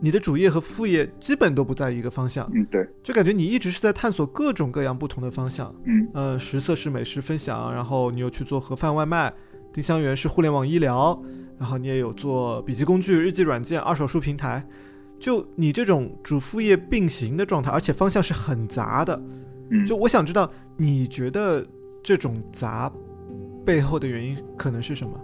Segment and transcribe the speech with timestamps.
[0.00, 5.74] 你的主业和副业基本都不在一个方向，嗯，对，就感觉你一直是在探索各种各样不同的方向。
[5.84, 9.32] 嗯，呃，食色是美食分享，然后你又去做盒饭外卖，
[9.72, 11.22] 丁香园是互联网医疗，
[11.58, 14.66] 然后你也有做笔记工具、日记软件、二手书平台。
[15.18, 19.22] 就你这种主副业并行的状态，而且方向是很杂的。
[19.70, 21.62] 嗯，就我想知道，你觉得
[22.02, 22.90] 这种杂
[23.66, 25.20] 背后的原因可能是什么？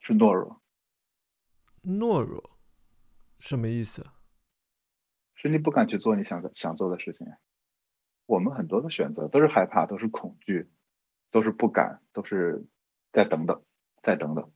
[0.00, 0.61] 是懦弱。
[1.84, 2.50] 懦弱，
[3.40, 4.06] 什么意思？
[5.34, 7.26] 是你不敢去做你想想做的事情。
[8.26, 10.70] 我们很多的选择都是害怕，都是恐惧，
[11.32, 12.64] 都是不敢，都是
[13.12, 13.60] 再等等，
[14.00, 14.48] 再等等。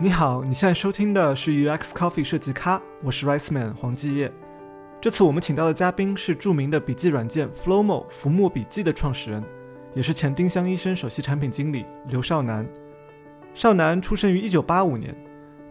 [0.00, 4.32] 你好，你现在收听的是 UX Coffee 设计咖，我是 Riceman 黄继业。
[5.00, 9.61] 这次我们请到的嘉宾是著名的笔记软件 Flowmo 浮墨笔记的创始人。
[9.94, 12.66] 也是前丁香医生首席产品经理刘少南。
[13.54, 15.14] 少南出生于一九八五年，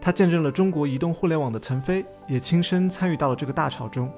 [0.00, 4.12] 他见证了中国移动互联网的腾飞，也亲身参与到了这个大潮中。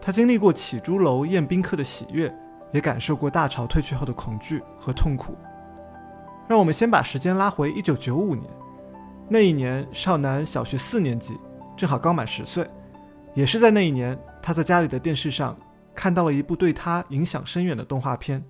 [0.00, 2.34] 他经历过起朱楼宴宾客的喜悦，
[2.72, 5.36] 也感受过大潮退去后的恐惧和痛苦。
[6.48, 8.50] 让我们先把时间拉回一九九五年，
[9.28, 11.38] 那一年少南小学四年级，
[11.76, 12.68] 正好刚满十岁。
[13.34, 15.56] 也是在那一年，他在家里的电视上
[15.94, 18.42] 看到了一部对他影响深远的动画片。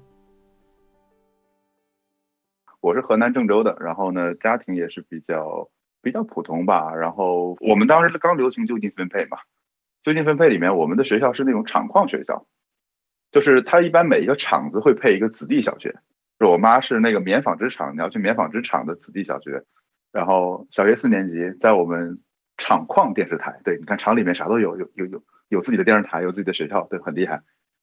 [2.84, 5.70] 我是河南郑州的，然后呢，家庭也是比较
[6.02, 6.94] 比较普通吧。
[6.94, 9.38] 然后我们当时刚流行就近分配嘛，
[10.02, 12.46] 就近分配里面，我们的学校是那种厂矿学校，
[13.32, 15.96] 就是它一般每一个厂子会配一个子弟小学。
[16.38, 19.64] 就我妈是那个棉纺织厂，你要去棉纺织厂的子弟小学。
[20.12, 22.20] 然后小学四年级在我们
[22.58, 27.40] 厂矿电视台，对，你看厂里面啥都有，有有有有自己的电视台，有自己的学校，对，很厉害。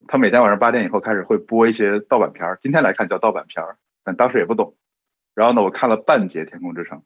[0.07, 4.75] 他每天晚上八点以后开始会播一些盗版片儿，今天来看叫盗版片儿，但当时也不懂。
[5.41, 6.99] 然后呢，我看了半节《天空之城》，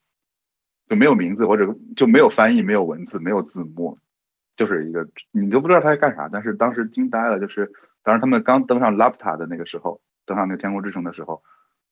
[0.89, 3.97] 就没有名字或者就没有翻译、没有文字、没有字幕，
[4.57, 6.27] 就是一个你都不知道他在干啥。
[6.29, 7.71] 但是当时惊呆了，就是
[8.03, 11.43] 当时他们刚登上 Lapta 的那个时候，登上那个《天空之城》的时候，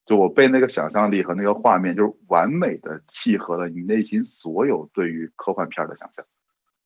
[0.06, 6.26] 就我被那个想象力和那个画面，就是完美的契合了你内心所有对于科幻片的想象。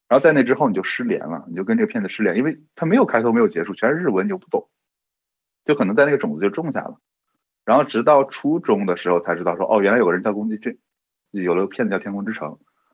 [0.08, 4.70] 然后在那之后，你就失联了，你就跟这个片子失联，因为它没有开头，没有结束，全是日文，你就不懂，
[5.66, 7.00] 就可能在那个种子就种下了。
[7.68, 10.78] 然后直到初中的时候才知道说哦，原来有个人叫宫崎骏，
[11.32, 12.52] 有了个片子叫《天空之城》。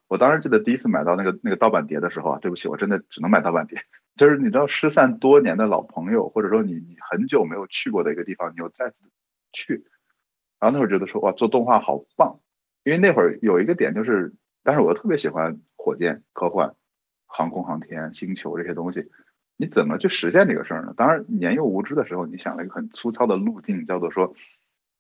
[0.08, 3.84] 我当时记得第一次买到那个那个盗版碟的时候啊，对不起，我真的只能买盗版碟。
[4.16, 8.96] 就是你知道失散多年的老朋友，或者说你你很久没有去过的一个地方，你又再次
[9.52, 9.86] 去。
[10.60, 12.40] 然后那会儿觉得说哇，做动画好棒，
[12.84, 16.74] 因为那会儿有一个点就是，但是我特别喜欢火箭、科幻、
[17.28, 19.12] 航空航天、星球这些东西。
[19.56, 20.96] 你怎么去实现这个事儿呢？
[20.98, 24.34] 当然年幼无知的时候，你想了一个很粗糙的路径，叫做说。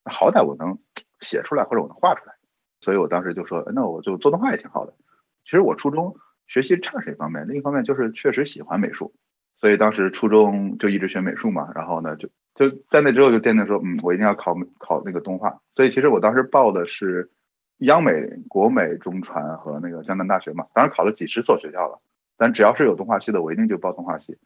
[0.05, 0.77] 好歹我能
[1.21, 2.33] 写出来，或者我能画出来，
[2.81, 4.93] 所以我当时就说，那我就做动画也挺好的。
[5.45, 6.15] 其实我初中
[6.47, 9.13] 学习差是一方面，另一方面就是确实喜欢美术，
[9.55, 11.69] 所以当时初中就一直学美术嘛。
[11.73, 15.61] 然后呢，就就在那之后就奠定说，嗯，我一定要考考那个动画。
[15.75, 17.31] 所以其实我当时报的是
[17.77, 18.11] 央美、
[18.49, 20.65] 国美、中传和那个江南大学嘛。
[20.73, 21.99] 当然考了几十所学校了，
[22.37, 24.37] 但只要是有动画系的，我一定就报动画系。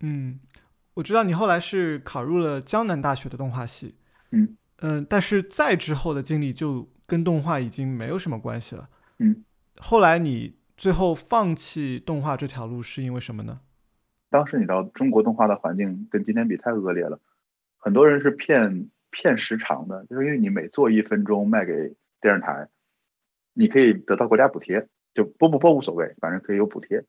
[0.00, 0.40] 嗯，
[0.94, 3.96] 我知道你后来是考入了江南大学的动画系。
[4.30, 4.56] 嗯。
[4.80, 8.88] 嗯，但是再之后的经历就跟动画已经没有什么关系了。
[9.18, 9.44] 嗯，
[9.76, 13.60] 后来你最后放弃动画这条路是因为什么呢？
[14.30, 17.20] 当时你知道中国动画的环境跟今天比太恶劣了，
[17.78, 22.68] 很多人是骗骗时长的，就是因为你每做一分钟卖给电视台，
[23.52, 27.04] 你可以得到国家补贴，就播不播无所谓，反正可以有补贴。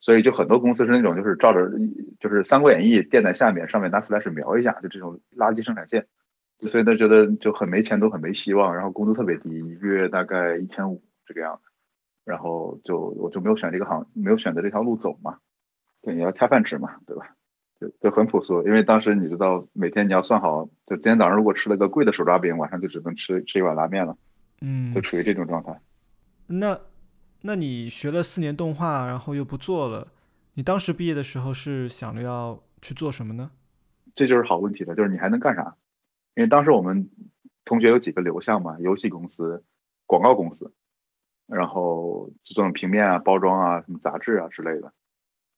[0.00, 1.70] 所以就很多公司是那种就是照着
[2.20, 6.06] 就是《三国演义》垫在下面，上面拿 Flash 描一下，就这种垃圾生产线。
[6.60, 11.70] 所以他觉得就很没钱，都很没希望，然后工资特别低，一个月大概一千五这个样子，
[12.24, 15.38] 然后就我就没有选这个行，没有选择这条路走嘛。
[16.02, 17.34] 对，你要恰饭吃嘛，对吧？
[17.80, 24.16] 就就很朴素，因为当时你知道，每天你要算好，就今天早上如果吃了个贵的手抓饼，晚上就只能吃吃一碗拉面了。
[24.60, 25.78] 嗯，就处于这种状态。
[26.46, 26.78] 那
[27.42, 30.08] 那你学了四年动画，然后又不做了，
[30.54, 33.50] 你当时毕业的时候是想着要去做什么呢？
[34.14, 35.74] 这就是好问题了，就是你还能干啥？
[36.36, 37.10] 因为当时我们
[37.64, 39.64] 同学有几个流向嘛，游戏公司、
[40.04, 40.72] 广告公司，
[41.46, 44.92] 然后就做平面啊、包装啊、什么杂志啊之类的。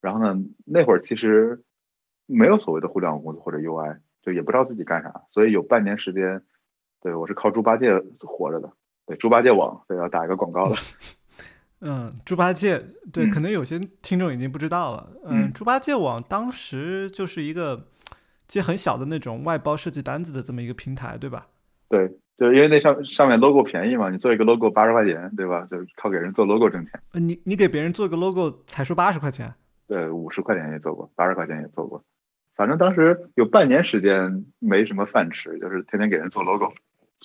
[0.02, 1.64] 然后呢，那会儿其实
[2.26, 6.43] 没有所谓的互联网公司或者 UI，就也不知道自己干啥，所以有半年时间，
[7.00, 8.70] 对我是靠猪八戒活着的。
[9.06, 10.76] 对，猪八戒网，对，要打一个广告了。
[11.81, 15.11] 嗯，猪八戒，对，可能有些听众已经不知道了。
[15.25, 17.88] 嗯，猪八戒网当时就是一个。
[18.46, 21.46] 接很小的那种外包设计单子的这么一个平台，对吧？
[21.88, 25.66] 对，就是因为那上上面 logo 便宜嘛，你做一个 logo 八十块钱，对吧？
[25.70, 27.00] 就靠给人做 logo 挣钱。
[27.12, 29.52] 呃，你你给别人做个 logo 才收八十块钱？
[29.87, 32.02] 对，五十块钱也做过，八十块钱也做过。
[32.54, 36.72] 反正当时有半年时间没什么饭吃，就是天天给人做 logo。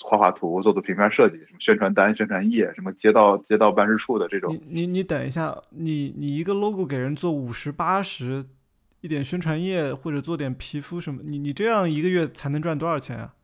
[0.03, 4.53] 画画图，做做平面设计，什么宣传单、宣传页，什么街道街道办事处的这种。
[4.53, 8.45] 你你你等一下，你你一个 logo 给人做五十八十，
[9.01, 13.35] 一点宣传页或者做点皮肤什么，你你这样一个月才能赚多少钱啊？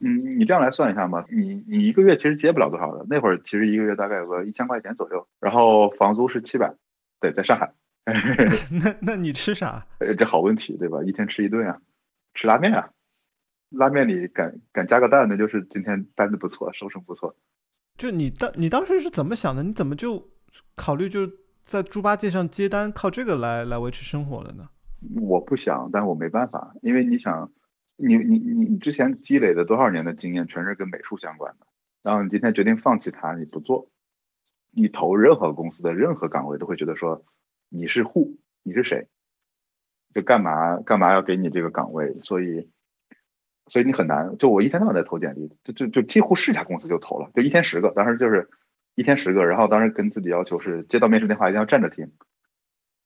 [0.00, 3.06] 嗯，你这样来算一下嘛，你你一个月其实接不了多少的。
[3.08, 6.74] 那会儿其实一个月大概有个一千块钱左右，然后房租是七百，
[7.20, 7.72] 对，在上海。
[8.04, 9.86] 那那你吃啥？
[10.18, 10.98] 这好问题对吧？
[11.04, 11.78] 一天吃一顿啊，
[12.34, 12.90] 吃拉面啊。
[13.70, 17.36] 拉面里敢敢加个蛋，那就是今天单子不错，收成不错。
[17.96, 19.62] 就你当你当时是怎么想的？
[19.62, 20.30] 你怎么就
[20.74, 21.20] 考虑就
[21.62, 24.68] 在猪八戒上接单，靠这个来来维持生活了呢？
[25.20, 27.52] 我不想，但我没办法，因为你想，
[27.96, 31.66] 你你你你之前积累的多少年的经验，全是跟美术相关的，
[32.02, 33.90] 然后你今天决定放弃它，你不做，
[34.70, 37.24] 你投任何公司的任何岗位，都会觉得说
[37.68, 39.08] 你是户，你是谁？
[40.14, 42.14] 就干嘛干嘛要给你这个岗位？
[42.22, 42.70] 所以。
[43.68, 48.50] 所以你很难，就我一天到晚在投简历，就就就几乎是家公司就投了，就一天十个，当时就是
[48.96, 52.10] 一天十个，然后当时跟自己要求是接到面试电话一定要站着听，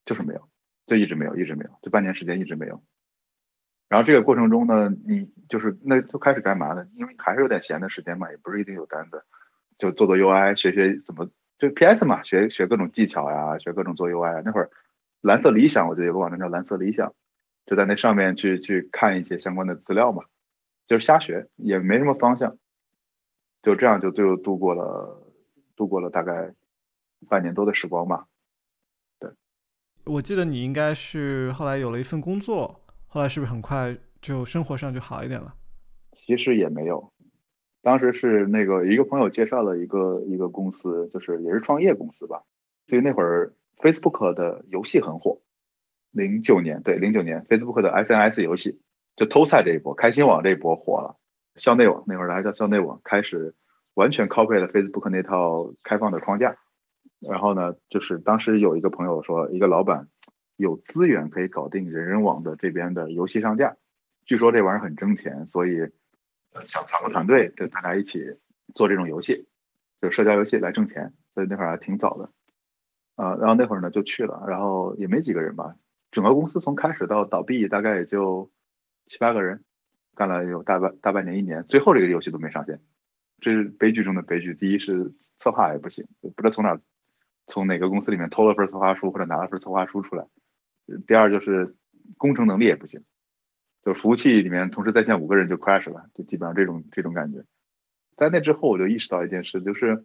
[0.07, 0.49] 就是没有，
[0.87, 2.83] 就一直没有，一直没有，就半年时间一直没有。
[3.89, 6.87] 然后这个过程中呢，你就是那就开始干嘛呢？
[6.95, 9.23] 因为还是有点闲的时间嘛，也不是一定有单子，
[9.79, 14.43] 就做做 UI，学学怎么就 PS 嘛，学学各种技巧呀，学各种做 UI。
[14.45, 14.71] 那会儿
[15.21, 17.15] 蓝色理想，我记得有个网站叫蓝色理想，
[17.65, 20.25] 就在那上面去去看一些相关的资料嘛。
[20.89, 22.59] 就是瞎学，也没什么方向，
[23.63, 25.21] 就这样就最后度过了，
[25.75, 26.55] 度过了大概
[27.29, 28.27] 半年多的时光吧。
[30.07, 35.55] 我记得你应该是后来有了一份工作，后来是不是很快就生活上就好一点了？
[36.13, 37.13] 其实也没有，
[37.83, 42.45] 当时是那个一个朋友介绍了一个一个公司，就是也是创业公司吧。
[42.87, 45.41] 所以那会儿 Facebook 的游戏很火，
[46.13, 48.81] 零九年对零九年 Facebook 的 SNS 游戏。
[49.17, 51.17] 就偷菜这一波，开心网这一波火了，
[51.57, 53.55] 校内网那会儿还叫校内网，开始
[53.95, 56.55] 完全 copy 了 Facebook 那套开放的框架。
[57.21, 60.09] 然后呢，就是当时有一个朋友说，一个老板
[60.57, 63.77] 有资源可以搞定人人网的这边的游戏上架，
[64.25, 65.91] 据说这玩意儿很挣钱，所以
[66.65, 68.39] 想找个团队，就大家一起
[68.75, 69.47] 做这种游戏，
[70.01, 71.13] 就社交游戏来挣钱。
[71.35, 72.31] 所以那会儿还挺早的，
[73.23, 75.77] 啊，然后那会儿呢就去了，然后也没几个人吧，
[76.11, 78.51] 整个公司从开始到倒闭大概也就。
[79.09, 79.63] 七八个人
[80.17, 82.81] 干了有大半大半年一年，最后这个游戏都没上线，
[83.39, 84.53] 这是悲剧中的悲剧。
[84.53, 86.77] 第一是策划也不行，不知道从哪
[87.47, 90.27] 从哪个公司里面偷了份策划书或者拿了份策划书出来。
[91.07, 91.77] 第二就是
[92.17, 93.03] 工程能力也不行，
[93.85, 97.45] 就服务器里面同时在线五个人就 crash 了，就基本上这种这种感觉。
[98.17, 100.05] 在那之后我就意识到一件事，就是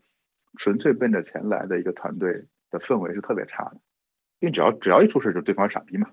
[0.57, 3.79] 纯粹奔着钱来的一个团队的氛围是特别差的，
[4.39, 6.09] 因为只要只要一出事就对方傻逼嘛。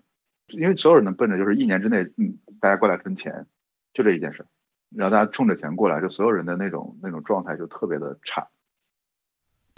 [0.48, 3.46] 因为所有人能奔着就是一年之内，嗯，大家过来分钱，
[3.92, 4.46] 就这一件事，
[4.90, 8.48] 然后大家冲着钱过来，就所有人的那种那种状态就特别的差。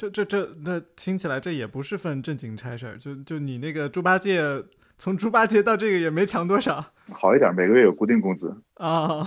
[0.00, 4.40] 这这这，那听起来这也不是份正经差事儿，就就你那个猪八戒，
[4.96, 6.94] 从猪八戒到这个也没强多少。
[7.12, 9.22] 好一点，每个月有固定工资啊。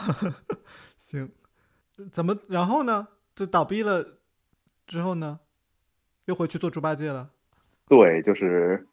[0.98, 1.30] 行，
[2.12, 3.10] 怎么然后呢？
[3.36, 4.18] 就倒闭了
[4.88, 5.42] 之后呢，
[6.26, 7.30] 又回去做猪八戒了？
[7.88, 8.88] 对，就是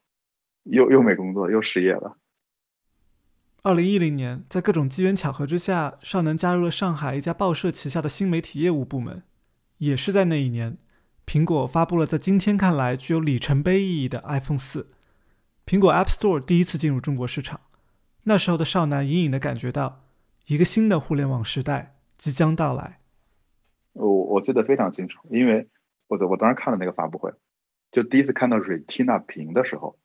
[0.64, 2.18] 又又没工作，又失业了。
[3.62, 9.22] 二零一零年，在各种机缘巧合之下，尚能加入了上海一家报社旗下的新媒体业务部门。
[9.78, 10.76] 也是在那一年，
[11.30, 14.88] 苹果发布了在今天看来具有里程碑意义的 iPhone 四，
[15.64, 17.60] 苹果 App Store 第一次进入中国市场。
[18.24, 20.00] 那时候的少男隐隐的感觉到，
[20.48, 22.98] 一个新的互联网时代即将到来。
[23.92, 25.68] 我我记得非常清楚，因为
[26.08, 27.32] 我的我当时看了那个发布会，
[27.92, 29.96] 就第一次看到 Retina 屏的时候。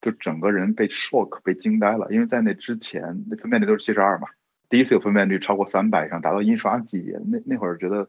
[0.00, 4.28] 就整个人被 shock 被惊呆了，因为在那之前那分辨率都是七十二嘛，
[4.70, 8.08] 第一次有分辨率超过三百以上，达到印刷级别，那那会儿觉得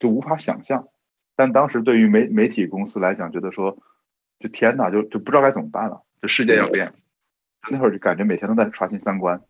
[0.00, 0.88] 就无法想象。
[1.40, 3.78] 但当时对于媒媒体公司来讲，觉得说
[4.38, 6.92] 就天哪，就就不知道该怎么办了，这世界要变。
[7.70, 9.40] 那会儿就感觉每天都在刷新三观。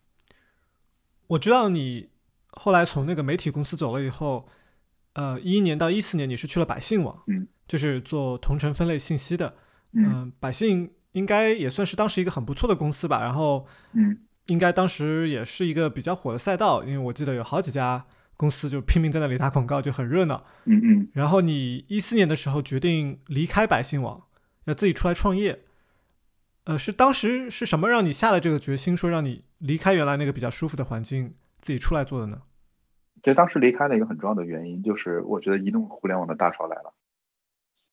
[1.27, 2.09] 我知道你
[2.51, 4.47] 后来从那个媒体公司走了以后，
[5.15, 9.55] 呃，一一年到一四年你是去了百姓网，嗯，就是做同城分类信息的，
[9.91, 10.89] 嗯，百姓。
[11.13, 18.05] 应该也算是当时一个很不错的公司吧，然后，嗯，应该当时也是一个比较火的赛道，因为我记得有好几家
[18.41, 20.43] 公司就拼命在那里打广告，就很热闹。
[20.65, 21.07] 嗯嗯。
[21.13, 24.23] 然后你一四年的时候决定离开百姓网，
[24.63, 25.59] 要自己出来创业，
[26.63, 32.41] 呃，是当时是什么让你下了这个决心，说让你离开原来那个比较舒服的环境，自己出来做的呢？
[33.21, 36.91] 其实当时离开的一个很重要的原因，就是我觉得移动互联网的大潮来了。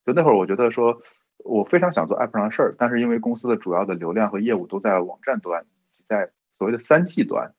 [0.03, 0.99] 就那会儿，我觉得说，
[1.45, 7.53] 我非常想做 App 上的事儿，但是因为公司的主要的流量和业务都在网站端，以及在所谓的三 G 端，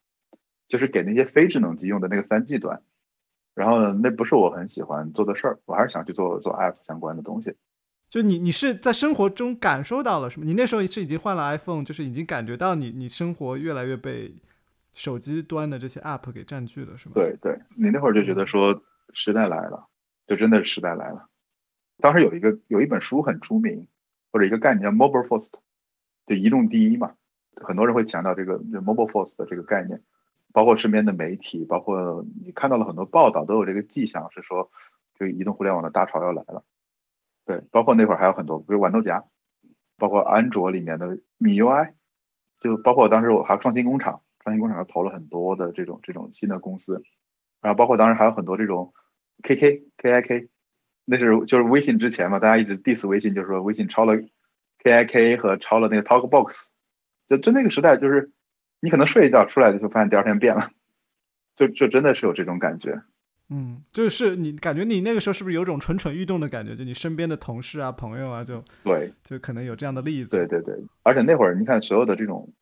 [0.71, 2.81] 就是给那些非智能机用的那个三 G 端。
[3.55, 7.55] 然后呢，那不是我很喜欢做的事儿，我还是想去做做 App 相关的东西。
[8.09, 10.47] 就你，你是在生活中感受到了什么？
[10.47, 14.33] 你那时候是已经换了 iPhone，就是已经感觉到你你生活越来越被
[14.95, 17.15] 手机端的这些 App 给占据了，是吗？
[17.17, 19.89] 对对，你那会儿就觉得说时代来了，
[20.27, 21.29] 就真的是时代来了。
[21.99, 23.87] 当时有一个有一本书很出名，
[24.33, 25.51] 或者一个概念叫 Mobile First，
[26.27, 27.15] 就移动第一嘛。
[27.57, 30.01] 很多人会强调这个就 Mobile First 的这个概念，
[30.53, 34.71] 包括身边的媒体，包括你看到了很多报道都有这个迹象，是说
[35.19, 36.65] 这个移动互联网的大潮要来了。
[37.47, 39.25] 对，包括那会儿还有很多，比如豌豆荚，
[39.97, 41.93] 包括安卓里面的米 UI，
[42.61, 47.03] 就包括当时我还有创新工厂，创新工厂还投了很多的这种这种新的公司，
[47.61, 48.93] 然后包括当时还有很多这种
[49.43, 50.49] KK KIK，
[51.05, 54.15] 那是就是微信之前嘛，大家一直 diss 微信，就是说微信超了
[54.83, 56.67] KIK 和超了那个 TalkBox，
[57.29, 58.31] 就就那个时代，就是
[58.81, 60.71] 你可能睡一觉出来就发现第二天变了，
[61.57, 63.03] 就就真的是有这种感觉。
[63.49, 66.77] 嗯，就是你感觉你那个时候是不是有种蠢蠢欲动的感觉？
[66.77, 70.31] 就你身边的同事啊、朋友啊，就对，就可能有这样的例子。
[70.31, 72.53] 对对对，而且那会儿你看所有的这种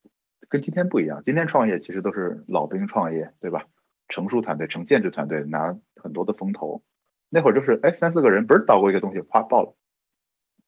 [0.48, 3.64] 跟今天不一样，今天创业其实都是老兵创业，对吧？
[4.08, 6.82] 成熟团队、成建制团队拿很多的风投，
[7.28, 9.76] 那会儿就是哎三四个人不是捣过一个东西，啪爆了，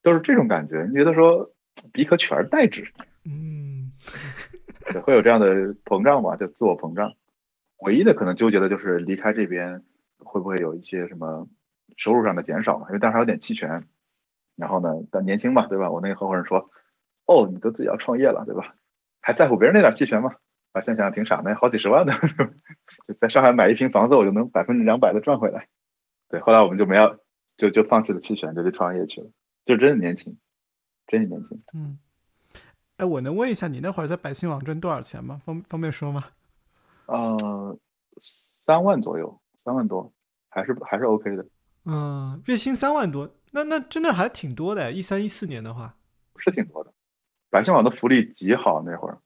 [0.02, 0.85] 都是这种感觉。
[0.90, 1.50] 你觉得说
[1.95, 2.92] 比可取而代之，
[3.25, 3.92] 嗯，
[5.04, 6.37] 会有这样的膨胀吧？
[6.37, 7.14] 就自我膨胀。
[7.78, 9.82] 唯一的可能纠结的就是离开这边。
[10.22, 11.49] 会不会有一些什么
[11.96, 12.88] 收入上的减少嘛？
[12.88, 13.88] 因为当时还有点期权，
[14.54, 15.90] 然后呢，但年轻嘛，对吧？
[15.90, 16.70] 我那个合伙人说
[17.25, 18.75] ：“哦，你都自己要创业了，对吧？
[19.22, 20.34] 还在乎别人那点期权吗？”
[20.72, 22.12] 啊，想想挺傻的，好几十万的，
[23.08, 25.68] 就在上海买一平房子，我就能百分之两百的赚回来。
[26.28, 27.16] 对，后来我们就没要，
[27.56, 29.30] 就就放弃了期权，就去创业去了。
[29.64, 30.37] 就真的年轻，
[31.06, 31.62] 真的年轻。
[31.72, 31.99] 嗯，
[33.00, 35.40] 哎，我能问一下，你那会儿在百姓网挣多少钱吗？
[35.47, 36.23] 方方便说吗？
[37.07, 37.78] 呃，
[38.64, 39.40] 三万左右。
[39.62, 40.11] 三万多，
[40.49, 41.47] 还是还是 OK 的。
[41.85, 44.90] 嗯，月薪三万多，那那真的还挺多的。
[44.90, 45.95] 一三一四年的话，
[46.38, 46.92] 是挺多的。
[47.50, 49.19] 百姓网的福利极好，那会儿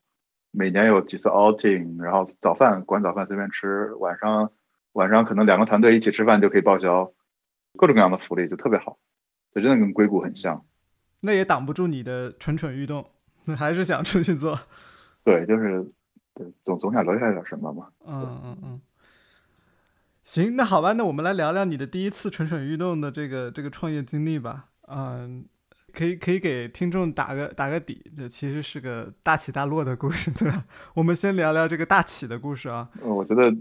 [0.51, 4.51] 每年有几次 outing，然后早饭管早饭随便吃，晚上
[4.93, 7.13] 晚上可能两个团队一起吃饭就可以报销，
[7.77, 8.99] 各种各样的福利就特别好，
[9.55, 10.65] 就真的跟硅谷很像。
[11.21, 13.09] 那也挡不住你的蠢蠢欲动，
[13.57, 14.59] 还是想出去做。
[15.25, 15.85] 对，就是，
[16.65, 17.89] 总总想留下点什么嘛。
[18.07, 18.81] 嗯嗯嗯。
[20.23, 24.67] 行，那好吧，那我们来聊聊你的第一次蠢蠢欲动的这个这个创业经历吧。
[24.89, 25.45] 嗯，
[25.93, 30.65] 可以可以给听众打个打个底，这其实是个大起大落的故事，对吧？
[30.95, 32.89] 我们先聊聊这个大起的故事啊。
[33.03, 33.55] 我觉得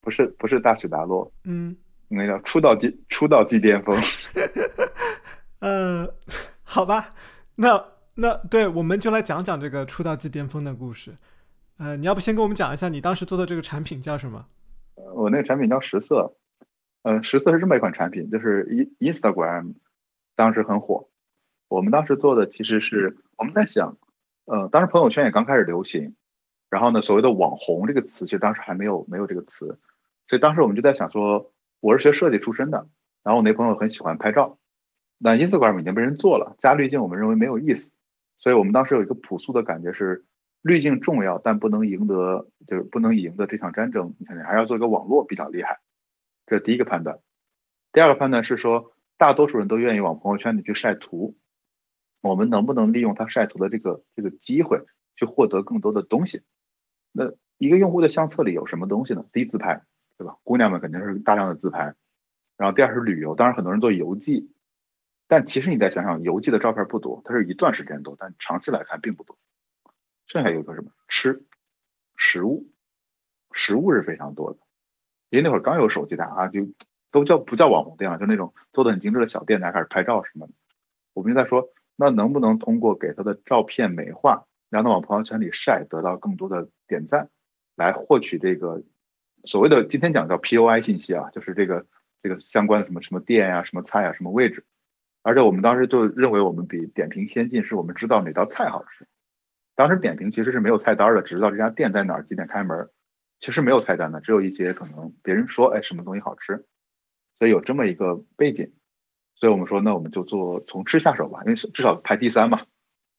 [0.00, 1.76] 不是不是大起大落，嗯，
[2.08, 3.96] 那叫出道即出道即巅峰。
[5.60, 6.08] 呃，
[6.62, 7.10] 好吧，
[7.56, 7.84] 那
[8.20, 11.14] 那对，我们就来讲讲这个出道即巅峰的故事。
[11.78, 14.44] 呃，你要不先跟我们讲一下你当时做的这个产品叫什么？
[15.14, 16.34] 我那个产品叫十色，
[17.02, 19.74] 呃，十色是这么一款产品，就是 In Instagram
[20.34, 21.08] 当时很火。
[21.68, 23.96] 我们当时做的其实是我们在想，
[24.46, 26.16] 呃，当时朋友圈也刚开始流行，
[26.70, 29.78] 然后呢，所谓的网红这个词其实当时还没有没有这个词，
[30.26, 32.88] 所以当时我们就在想说，我是学设计出身的，
[33.22, 34.58] 然后我那朋友很喜欢拍照，
[35.18, 37.92] 那 Instagram 已经被人做了，加滤镜我们认为没有意思，
[38.38, 40.24] 所以我们当时有一个朴素的感觉是。
[40.60, 44.16] 滤镜重要，但不能赢得，就是不能赢得这场战争。
[44.18, 45.78] 你看，你还要做一个网络比较厉害，
[46.46, 47.20] 这是第一个判断。
[47.92, 51.36] 第二个判断是说，大多数人都愿意往朋友圈里去晒图，
[52.22, 56.42] 我们能不能利用他晒图的这个这个机会，去获得更多的东西？
[57.12, 59.24] 那一个用户的相册里有什么东西呢？
[59.32, 59.84] 第一，自拍，
[60.18, 60.38] 对吧？
[60.42, 61.94] 姑娘们肯定是大量的自拍。
[62.56, 64.50] 然后第二是旅游，当然很多人做游记，
[65.28, 69.38] 但其实你再想想，邮寄的照片不多，它是一段时间多，但长期来看并不多。
[70.26, 71.44] 剩下有个什么吃，
[72.16, 72.66] 食物，
[73.52, 74.58] 食物是非常多的，
[75.30, 76.68] 因为那会儿刚有手机，大家就
[77.10, 80.52] 都叫不叫网红店了，就那种做的很精致的小店，大家开始拍照什么的。
[81.12, 87.28] 我们就在说，那能不能通过给他的照片美化，让他往朋友圈里晒，得到更多的点赞，
[87.76, 88.82] 来获取这个
[89.44, 91.86] 所谓的今天讲叫 POI 信息啊，就是这个
[92.22, 94.64] 这个相关的什么什么店呀、什么菜呀、什么位置。
[95.22, 99.06] 而且我们当时就认为我们比点评先进，是我们知道哪道菜好吃。
[99.74, 102.88] 当时点评其实是没有菜单的，只知道这家店在哪儿，几点开门，
[103.38, 106.66] 其实没有菜单的，只有一些可能别人说，哎，什么东西好吃，
[107.34, 108.72] 所以有这么一个背景，
[109.36, 112.62] 所以我们说，那我们就做从吃下手吧，因为至少排第三嘛，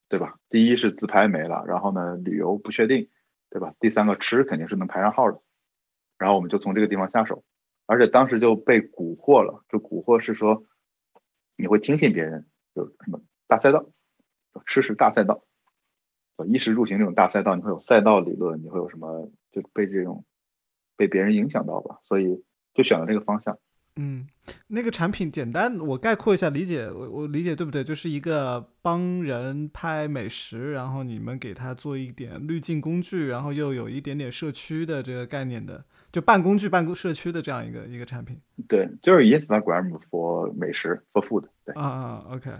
[0.09, 0.37] 对吧？
[0.49, 3.09] 第一是自拍没了，然后呢，旅游不确定，
[3.49, 3.73] 对吧？
[3.79, 5.39] 第三个吃肯定是能排上号的，
[6.17, 7.45] 然后我们就从这个地方下手，
[7.85, 10.65] 而且当时就被蛊惑了，就蛊惑是说
[11.59, 13.85] 你会听信别人，有什么大赛道，
[14.65, 15.43] 吃食大赛道，
[16.47, 20.23] 衣食住行这种大赛道，你会有赛道理论，你会有什么就被这种
[20.95, 23.59] 被别人影响到吧，所以就选了这个方向。
[23.97, 24.29] 嗯，
[24.67, 27.83] 那个产品简单，我概括一下理解，我我理解对不对？
[27.83, 38.39] 就是一个帮人拍美食，然后你们给他做一点滤镜工具，然后又有一点点社区的这个概念的，就半工具半工社区的这样一个一个产品。
[38.67, 41.45] 对，就是 Instagram for 美食 for food。
[41.65, 42.51] 对啊啊，OK。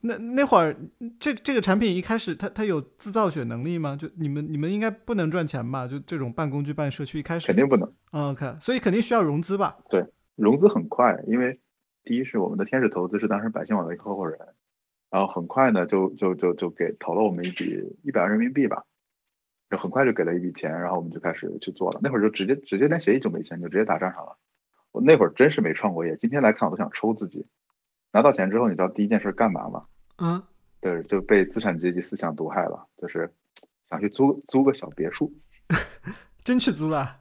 [0.00, 0.76] 那那会儿
[1.18, 3.96] 这这个产品一开始它它有自造血能力吗？
[3.98, 5.88] 就你们你们应该不能赚钱吧？
[5.88, 7.92] 就这种半工具半社区一开始肯定不能。
[8.12, 9.76] OK，所以肯定需要融资吧？
[9.90, 10.04] 对。
[10.38, 11.60] 融资很快，因为
[12.04, 14.38] 第一是我们的天使投资是当时百姓网的一个合伙人，
[15.10, 18.84] 然后很快呢就就就就给投了我们一笔一百万人民币吧，
[19.68, 22.00] 就很快就给了一笔钱，然后我们就开始去做了。
[22.02, 24.38] 那会儿就直接直接连协议就没签，就直接打仗上了。
[24.92, 27.46] 我那会儿真是没创过业，今天来看我都想抽自己。
[28.12, 29.86] 拿到钱之后，你知道第一件事干嘛吗？
[30.16, 30.42] 嗯，
[30.80, 33.30] 对，就被资产阶级思想毒害了，就是
[33.90, 35.32] 想去租租个小别墅。
[36.42, 37.20] 真去租了？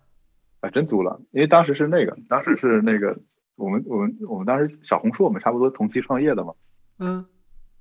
[0.68, 3.18] 啊，真租了，因为当时是那个，当时是那个，
[3.56, 6.54] 我们我们我们当时小红书我们差不多同期创业的嘛，
[7.00, 7.26] 嗯，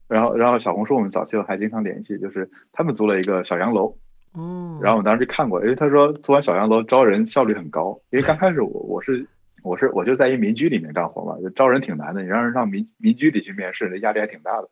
[0.08, 3.96] 然后然后小红书我们早期还经常联系，就是他们租了一个小洋楼，
[4.32, 9.26] 哦，然后我们当时去看过，因为他说租完小洋楼招人效率很高，因为刚开始我我是
[9.62, 14.68] 我是我就在一民居里面干活嘛，就招人挺难的，你让人上民民居里去面试，那压力还挺大的，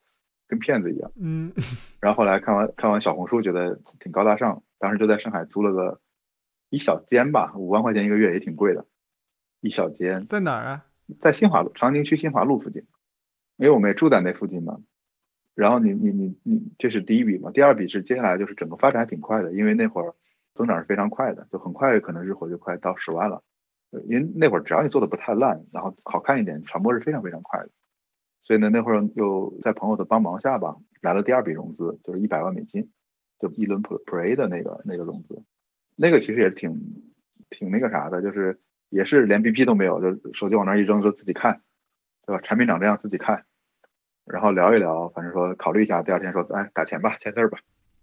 [0.49, 1.52] 跟骗子一样，嗯，
[2.00, 6.00] 然后后来看完看完小红书，觉得挺高大上，当时就在上海租了个。
[6.75, 8.85] 一小间吧，五万块钱一个月也挺贵的。
[9.61, 10.87] 一小间在哪儿啊？
[11.21, 12.83] 在新华路，长宁区新华路附近。
[13.57, 14.81] 因为我们也住在那附近嘛。
[15.54, 17.52] 然后你你你你，这是第一笔嘛。
[17.52, 20.14] 第二笔是接下来就是整个发展还挺快的，因为那会儿
[20.52, 23.45] 增长是非常快的，就很快可能日活就快到十万了。
[24.09, 27.71] 因为那会儿只要你做的不太烂，然后好看一点，传播是非常非常快的。
[28.42, 32.90] 所以呢，那会儿又在朋友的帮忙下吧，来了第二笔融资，就是一百万美金，
[33.38, 35.44] 就一轮 Pre 的那个那个融资。
[35.96, 36.72] 那个其实也挺
[37.50, 41.61] 挺那个啥的，就是也是连 BP 都没有，就手机往那一扔就自己看，
[42.26, 42.40] 对吧？
[42.42, 43.44] 产品长这样自己看，
[44.24, 47.59] 然后聊一聊，反正说考虑一下，第二天说哎打钱吧，签字吧。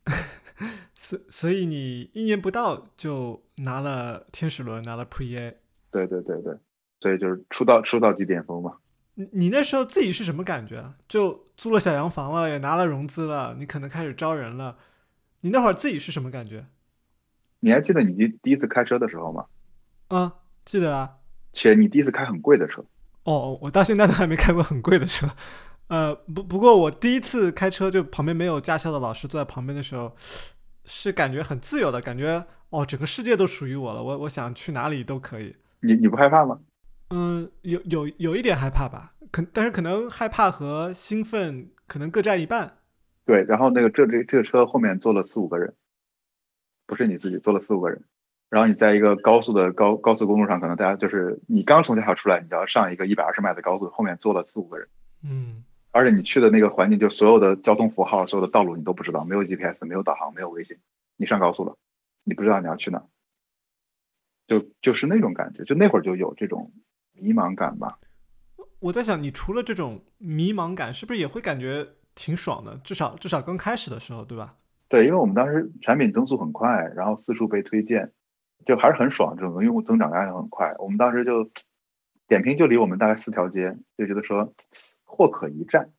[0.93, 5.57] 所所以你一年不到就拿了天使轮，拿了 Pre A。
[5.91, 6.55] 对对对对，
[6.99, 8.77] 所以就是出道出道即巅峰嘛。
[9.15, 10.93] 你你那时候自己是什么感觉？
[11.07, 14.77] 就租了小洋房了，也拿了融资了，你可能开始招人了，
[15.41, 16.65] 你那会儿自己是什么感觉？
[17.61, 19.45] 你还记得你第第一次开车的时候吗？
[20.09, 20.33] 啊，
[20.65, 21.15] 记得啊。
[21.53, 22.83] 且你第一次开很贵的车。
[23.23, 25.29] 哦，我到现在都还没开过很贵的车。
[25.87, 30.15] 呃，不不过我第一次开车，就旁边没有驾校的老师坐在旁边的时候，
[30.85, 32.45] 是感觉很自由的感觉。
[32.69, 35.55] 哦，整个世界都属于我了，我我想去哪里都可以。
[35.81, 36.59] 你你不害怕吗？
[37.09, 42.77] 嗯，有有有一点害怕吧，可但是可能害怕和兴奋可能各占一半。
[43.25, 45.73] 对，然后那个这这这个车后面坐了四五个人。
[46.91, 48.03] 不是你自己坐了四五个人，
[48.49, 54.89] 然后你在一个高速的高高速公路上，可能大家就是你刚从驾校出来，你就要上一个一百二十迈的高速，后面坐了四五个人，
[55.23, 60.75] 嗯，而且你去的那个环境，就所有的交通符号、所有的道路你都不知道，没有 GPS，没有导航，没有微信，
[61.15, 61.77] 你上高速了，
[62.25, 63.01] 你不知道你要去哪，
[64.45, 66.73] 就就是那种感觉，就那会儿就有这种
[67.13, 67.99] 迷茫感吧。
[68.79, 72.75] 我在想，你除了这种迷茫感，是不是也会感觉挺爽的？
[72.83, 74.57] 至少至少刚开始的时候，对吧？
[74.91, 78.11] 对，因为我们当时产品增速很快，然后四处被推荐，
[78.65, 80.75] 就还是很爽，整个用户增长量也很快。
[80.79, 81.49] 我们当时就
[82.27, 84.53] 点评就离我们大概四条街，就觉得说
[85.05, 85.91] 货可一战。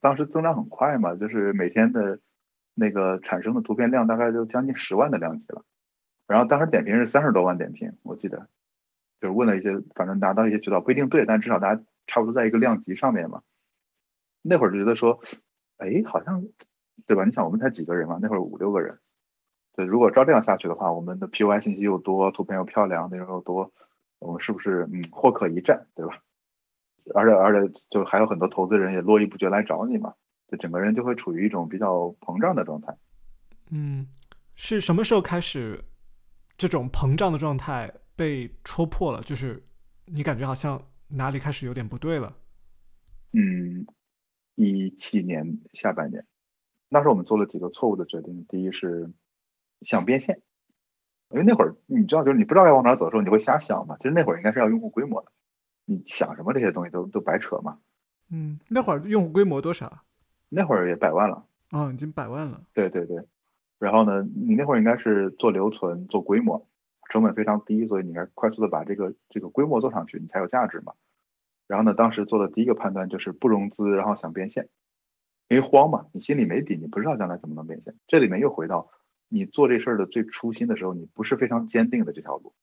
[0.00, 2.18] 当时增长很快嘛，就是每天的
[2.74, 5.64] 那个产生的图片量大概就将近十万的量级了。
[6.26, 8.48] 然后当时点评是三十多万点评，我记得
[9.20, 13.42] 就是问了一些，反正拿到一些渠道不一定对，但至少大家差不多在一个量级上面嘛。
[14.42, 15.20] 那会儿就觉得说，
[15.76, 16.42] 哎，好像。
[17.06, 17.24] 对吧？
[17.24, 18.98] 你想，我们才几个人嘛，那会儿五六个人。
[19.74, 23.72] 对，如果照这样下去的话，我们的 PY 信息又多，图片又漂亮，内容又多，
[24.18, 26.22] 我们是不是嗯货可一战，对吧？
[27.14, 30.14] 而且而且就还有很多投资人也络绎不绝来找你嘛，
[30.48, 32.96] 就整个人就会处于一种比较膨胀的状态。
[33.70, 34.06] 嗯，
[34.54, 35.82] 是什么时候开始
[36.56, 39.22] 这种膨胀的状态被戳破了？
[39.22, 39.64] 就是
[40.06, 42.36] 你感觉好像哪里开始有点不对了？
[43.32, 43.86] 嗯，
[44.56, 46.24] 一七年下半年。
[46.90, 48.44] 那时候我们做了几个错误的决定。
[48.48, 49.10] 第一是
[49.80, 50.42] 想变现，
[51.30, 53.96] 因为那会儿你知道，就是你不知道该往哪走的时候，你会瞎想嘛。
[53.96, 55.32] 其实那会儿应该是要用户规模的，
[55.86, 57.78] 你想什么这些东西都都白扯嘛。
[58.30, 60.00] 嗯，那会儿用户规模多少？
[60.48, 61.46] 那会儿也百万了。
[61.70, 62.60] 哦，已经百万了。
[62.74, 63.24] 对对对。
[63.78, 66.66] 然后呢，你那会儿应该是做留存、做规模，
[67.08, 70.92] 成本非常低，所以你应该快速的把这个这个规模做上去，你才有价值嘛。
[71.66, 74.68] 然后呢，当时做的第一个判断就是不融资，然后想变现，
[75.50, 77.96] 因为慌嘛，你心里没底，你不知道将来怎么能变现。
[78.06, 78.88] 这里面又回到
[79.28, 82.54] 你做这事儿的最初心的时候，你不是非常坚定的这条路，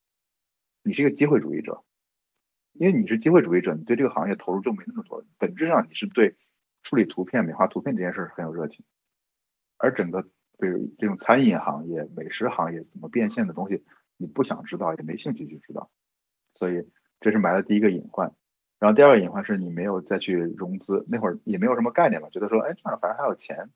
[0.84, 1.84] 你是一个机会主义者，
[2.72, 6.38] 因为你是机会主义者，你对这个行业投入就没那么多，本质上你是对
[6.82, 8.86] 处理图片、美化图片这件事很有热情，
[9.78, 10.22] 而整个
[10.58, 13.84] 比如这种餐饮行业、美食行业怎么变现的东西。
[14.16, 15.92] 你不想知道，也没兴趣去知道，
[16.54, 18.34] 所以这是埋的第一个隐患。
[18.80, 23.72] 然后第二个隐患是你没有再去融资，那会儿也没有什么概念吧，觉得说，哎，这样反正还有钱，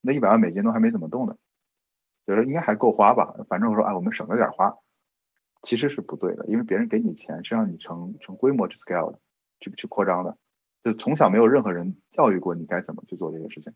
[0.00, 1.36] 那一百万美金都还没怎么动呢，
[2.26, 3.34] 觉得应该还够花吧。
[3.48, 4.76] 反正我说，哎，我们省着点花，
[5.62, 9.20] 其实是不对的，因为别人给你钱是让你成成规模去 scale 的，
[9.60, 10.36] 去去扩张的。
[10.82, 13.74] 就从小没有任何人教育过你该怎么去做这个事情，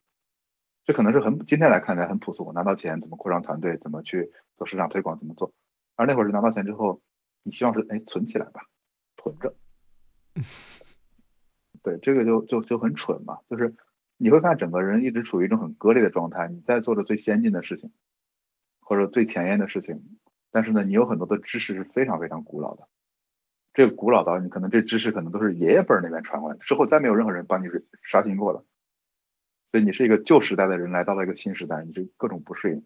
[0.85, 5.53] 这可能是很今天来看来很朴素，拿到钱怎么扩张团队，怎么去做市场推广，怎么做。
[5.95, 7.01] 而那会儿是拿到钱之后，
[7.45, 8.63] 你希望是哎存起来吧，
[9.17, 9.55] 囤着。
[11.83, 13.75] 对，这个就就就很蠢嘛，就是
[14.17, 17.93] 你会看整个人一直处于一种很割裂的状态，你在做着最先进的事情，
[18.81, 20.03] 或者最前沿的事情，
[20.51, 22.89] 但是呢，你有很多的知识是非常非常古老的，
[23.73, 27.69] 这个古老到你可能这知识可能都是爷爷辈儿那边传过来，之后再没有任何人帮你
[28.03, 28.65] 刷新过了，
[29.71, 32.85] 所以你是一个旧时代的人来到了一个新时代，你就各种不适应。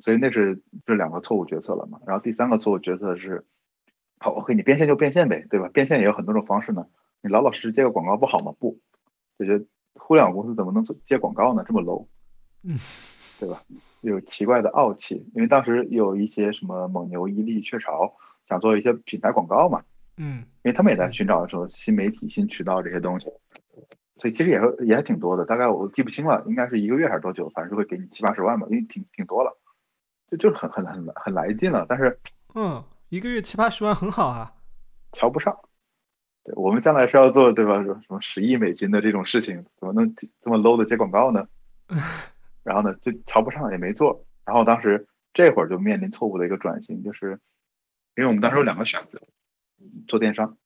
[0.00, 2.00] 所以那是这两个错误决策了嘛？
[2.06, 3.44] 然后第三个错误决策是，
[4.20, 5.68] 好，OK，你变现就变现呗，对吧？
[5.72, 6.86] 变现也有很多种方式呢。
[7.22, 8.52] 你老老实实接个广告不好吗？
[8.58, 8.78] 不，
[9.38, 11.64] 就觉得互联网公司怎么能接广告呢？
[11.66, 12.06] 这么 low，
[12.64, 12.78] 嗯，
[13.38, 13.62] 对吧？
[14.00, 18.14] 有奇怪的傲气，因为当时有一些什么蒙牛、伊利、雀巢
[18.48, 19.82] 想做一些品牌广告嘛，
[20.16, 23.26] 嗯，因为他们也在寻找说新媒体、新渠道这些东西，
[24.16, 29.56] 所以其实也也还挺多的，大概我记不清了，应该是一个月还是多久，反正是会给你七八十万吧，因为挺挺多了。
[30.30, 32.18] 就就是很很很很来劲了，但是，
[32.54, 34.54] 嗯，一个月七八十万很好啊，
[35.12, 35.58] 瞧不上。
[36.44, 37.82] 对我们将来是要做对吧？
[37.82, 41.48] 什么十亿美金的这种事情，怎么能这么 low 的接广告呢？
[42.62, 44.26] 然后呢，就瞧不上也没做。
[44.44, 47.40] 然后当时这会儿就面临错误的一个转型，就是
[48.14, 49.22] 因为我们当时有两个选择，
[50.06, 50.58] 做电商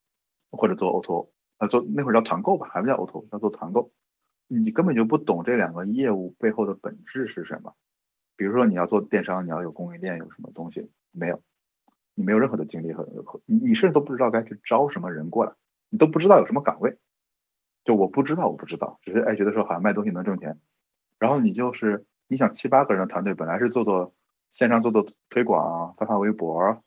[0.50, 1.28] 或者做 O2O，
[1.58, 3.92] 啊，做那会儿叫团购吧，还不叫 O2O，叫做团购。
[4.48, 7.72] 你根本就不懂这两个业务背后的本质是什么。
[8.36, 11.40] 比如说你要做电商，你要有供应链，有什么东西没有？
[12.14, 15.52] 你没有任何的精力和和你，你甚至都不知道该去招什么人过来，
[15.88, 16.98] 你都不知道有什么岗位。
[17.84, 20.58] 就我不知道，我不知道，只是哎觉得说好像卖东西能挣钱。
[21.18, 24.14] 然后你就是你想七八个人的团队，本来是做做
[24.52, 26.82] 线上做做推广，发发微博，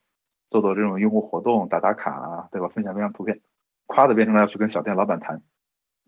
[0.49, 2.67] 做做这种用户活动，打打卡，对吧？
[2.69, 3.41] 分享分享图片，
[3.87, 5.41] 夸的变成了要去跟小店老板谈，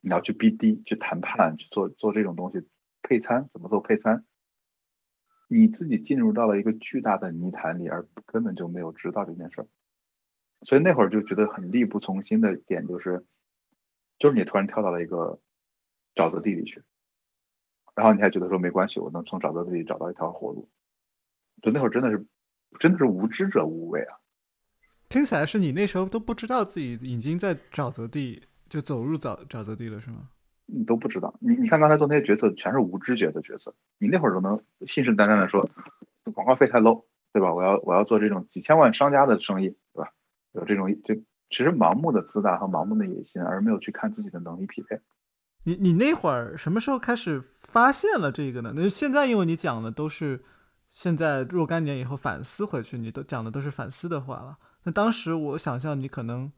[0.02, 2.66] 你要去 BD 去谈判去做做这种东西，
[3.02, 4.24] 配餐怎么做配餐？
[5.48, 9.68] 你自己进入到了一个巨大的泥潭里，而根本就没有知道这件事儿，
[10.64, 13.26] 所以那会儿就觉得很力不从心的点就是，
[14.20, 15.40] 就是你突然跳到了一个
[16.16, 16.84] 沼泽地里去，
[17.96, 20.70] 然后你还觉得说没关系，我能从沼泽地里找到一条活路，
[21.62, 22.26] 就那会儿真的是
[22.80, 24.20] 真的是无知者无畏啊！
[25.08, 30.30] 听起来是你那时候都不知道自己已经在沼泽地就走入沼沼泽地了，是吗？
[30.70, 35.70] 你都不知道，你你看刚才做那些决策全是无知觉的决策，你那会儿都能信誓旦旦的说
[36.34, 37.54] 广告费太 low，对吧？
[37.54, 40.12] 我要我要做这种几千万商家的生意，对吧？
[40.52, 41.16] 有这种就
[41.50, 45.00] 其实盲目的自大和盲目的野心，而没有去看自己的能力匹配。
[45.64, 48.74] 你你那会儿什么时候开始发现了这个呢？
[48.76, 50.44] 那现在因为你讲的都是
[50.90, 54.58] 现在若干年以后反思回去，你都讲的都是反思的话了。
[54.84, 56.52] 那当时我想象你可能。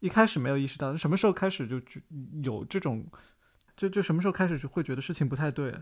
[0.00, 2.00] 一开始没有意识到，什么时候开始就就
[2.42, 3.04] 有这种，
[3.76, 5.74] 就就什么时候开始就会觉得事情不太对，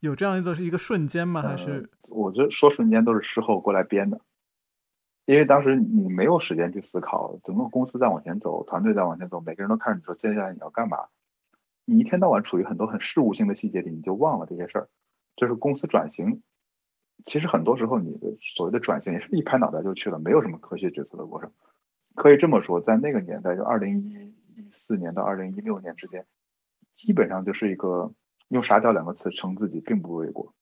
[0.00, 1.42] 有这样一个是一个瞬间吗？
[1.42, 4.20] 还是我觉得说瞬间都是事后过来编的，
[5.26, 10.96] 因为当时你没有时间去思考，整个公司在往前走，团队在往前走，每个人都看着你说接下来你要干嘛，
[11.84, 14.88] 你一天到晚处于很多很事务性的细节里，你就忘了这些事儿。
[15.36, 16.42] 就是公司转型，
[17.24, 21.52] 其实很多时候你的所谓的转型也是一拍脑袋就去了，没有什么科学决策的过程。
[22.14, 24.34] 可以这么说，在那个年代，就二零一
[24.70, 26.26] 四年到二零一六年之间，
[26.94, 28.12] 基本上就是一个
[28.48, 30.54] 用“傻屌”两个词称自己，并不为过，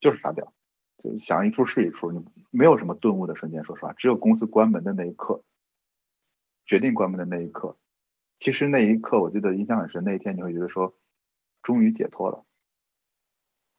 [0.00, 0.52] 就是傻屌，
[0.98, 3.64] 就想一出是一出，你没有什么顿悟的瞬间。
[3.64, 5.44] 说实话，只有公司关门的那一刻，
[6.64, 7.76] 决定关门的那一刻，
[8.38, 10.04] 其实那一刻我记得印象很深。
[10.04, 10.94] 那一天你会觉得说，
[11.62, 12.44] 终于解脱了。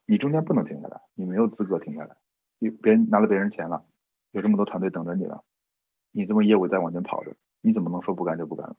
[0.06, 2.16] 你中间不能停下来，你没有资格停下来，
[2.58, 3.84] 你别人拿了别人钱了，
[4.32, 5.42] 有这么多团队等着你了。
[6.14, 8.76] 你这么业务在往前跑着，你怎么能说不干就不干了？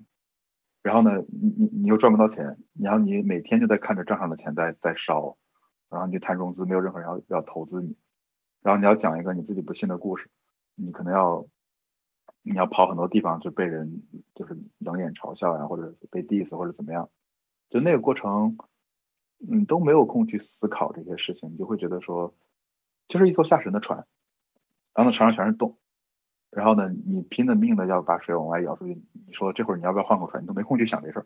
[0.81, 5.35] 然后呢，你你你又赚不到钱，然后你每天就在看着账上的钱在在烧，
[5.89, 7.97] 然后你谈融资，没有任何人要要投资你，
[8.61, 10.29] 然后你要讲一个你自己不信的故事，
[10.75, 11.45] 你可能要
[12.41, 17.09] 你要跑很多地方，就被人就是冷眼嘲笑呀，或者被 diss 或者怎么样，
[17.69, 18.55] 就那个过程，
[19.39, 22.35] 你都没有空去思考这些事情，你就会觉得说，
[23.07, 24.05] 就是一艘下沉的船，
[24.93, 25.79] 然后那船上全是洞，
[26.55, 28.93] 然后呢，你拼了命的要把水往外舀出去，
[29.27, 31.25] 你说这会儿你要不要换口船，你都没空去想这事儿。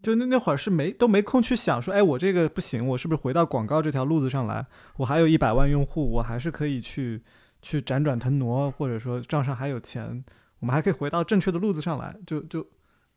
[0.00, 4.64] 就那那会儿是没都没空去想说，哎，我这个不行，我是不是回到广告这条路子上来？
[4.98, 7.20] 我还有一百万用户，我还是可以去
[7.60, 10.24] 去辗转腾挪，或者说账上还有钱，
[10.60, 12.16] 我们还可以回到正确的路子上来。
[12.24, 12.64] 就就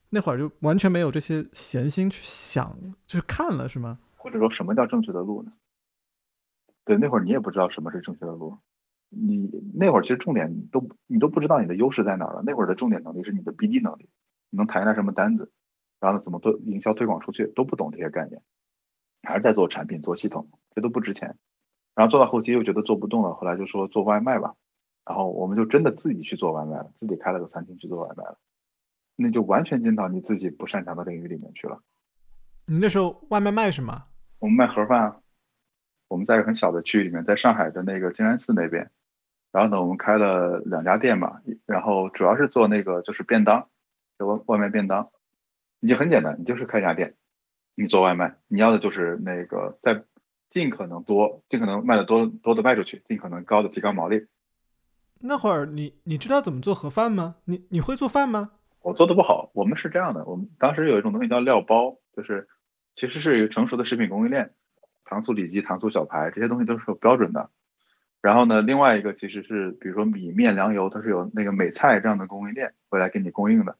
[0.09, 3.99] 那会儿就完全没有这些闲心去想，去看了是吗？
[4.15, 5.51] 或者说什么叫正确的路呢？
[6.83, 8.57] 对，那会儿你也不知道什么是正确的路，
[9.09, 12.43] 你那会儿其实重点都你都不知道你的优势在哪儿了。
[12.45, 14.09] 那会儿的重点能力是你的 BD 能力，
[14.49, 15.51] 你能谈下来什么单子。
[15.99, 18.41] 然后怎么做营销推广出去都不懂这些概念，
[19.23, 21.37] 还是在做产品做系统，这都不值钱。
[21.95, 24.53] 然后做到后期又觉得做不动了，后来就说做外卖吧。
[25.05, 28.37] 然后我们就真的自己去做外卖了，自己开了个餐厅去做外卖了。
[29.15, 31.81] 那就完全进到你自己不擅长的领域里面去了。
[32.67, 34.03] 你那时候外卖卖什么？
[34.39, 35.01] 我们卖盒饭。
[35.01, 35.19] 啊。
[36.09, 38.91] 我们在一个很小的区域里面，在上海的那个静安寺那边。
[39.51, 43.67] 然后呢，我们开了两家店嘛，然后主要是做那个就是便当，
[44.19, 45.09] 就外外卖便当。
[45.79, 47.15] 你就很简单，你就是开家店，
[47.75, 50.03] 你做外卖，你要的就是那个在
[50.49, 54.27] 尽可能多、尽可能卖的多多的卖出去，尽可能高的提高毛利。
[55.19, 57.35] 那会儿你你知道怎么做盒饭吗？
[57.45, 58.51] 你你会做饭吗？
[58.81, 59.51] 我做的不好。
[59.53, 62.47] 我们是这样的，我们当时有一种东西叫料包，就是
[62.95, 64.53] 其实是一个成熟的食品供应链，
[65.05, 67.49] 糖醋里脊、糖醋小排这些东西都是有标准的。
[68.21, 73.77] 然后呢，另外一个其实是比如说米面粮油，它是有那个美菜这样的供应链会来给你供应的。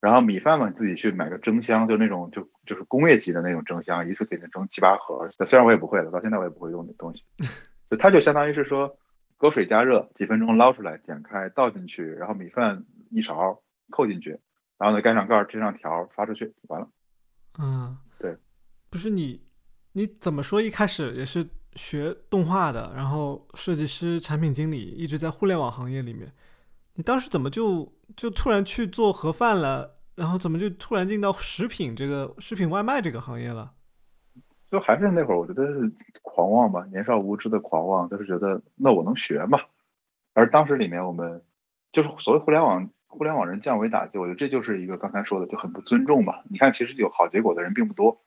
[0.00, 5.28] 然后米饭嘛，你自己去买个蒸箱，就那种就就是工业级的那种蒸箱，一次给你蒸七八盒。
[5.46, 7.22] 虽然我也不会了，到现在我也不会用那东西。
[7.90, 8.96] 就它就相当于是说，
[9.36, 14.38] 隔水加热，几分钟捞出来，剪开倒进去，然后米饭一勺扣进去，
[14.78, 16.88] 然后呢盖上盖，贴上条，发出去，完了。
[17.58, 18.34] 嗯，对。
[18.88, 19.42] 不是你，
[19.92, 20.62] 你怎么说？
[20.62, 26.32] 一开始也是学动画的，然后设计师、产品经理，一直在互联网行业里面。
[26.94, 27.92] 你当时怎么就？
[28.16, 33.70] 就突然去做盒饭了，然后怎么就突然进到食品这个食品外卖这个行业了？
[34.68, 39.60] 就还是那会儿，我觉得是狂妄吧，年少无知的狂妄，就是觉得那我能学嘛。
[40.34, 41.40] 而当时里面我们
[41.92, 46.42] 就是所谓互联网互联网人降维打击，我觉得这就是一个刚才说的就很不尊重吧。
[46.50, 48.20] 你看，其实有好结果的人并不多。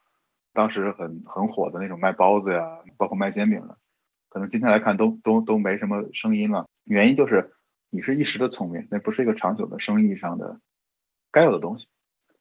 [0.54, 3.78] 当时很很火的那种卖包子呀，包括卖煎饼的，
[4.30, 6.68] 可能今天来看都都都没什么声音了。
[6.86, 7.52] 原因就是。
[7.96, 10.60] 你是一时的聪明，那不是一个长久的生意上的
[11.32, 11.86] 该有的东西。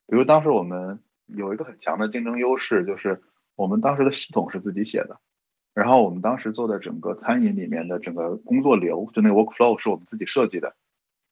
[0.07, 3.23] 比如当时我们有一个很强的竞争优势，就是
[3.55, 5.21] 我们当时的系统是自己写的，
[5.75, 10.75] 然后我们当时做的整个餐饮里面的整个工作流，就那个 workflow 是我们自己设计的，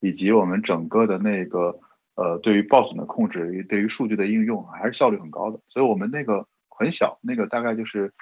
[0.01, 1.81] 以及我们整个的那个
[2.15, 5.61] 呃对于报损的控制，对于数据的应用还是效率很高的。
[5.69, 6.47] 所以我们那个
[6.81, 8.15] 很小，那个大概就是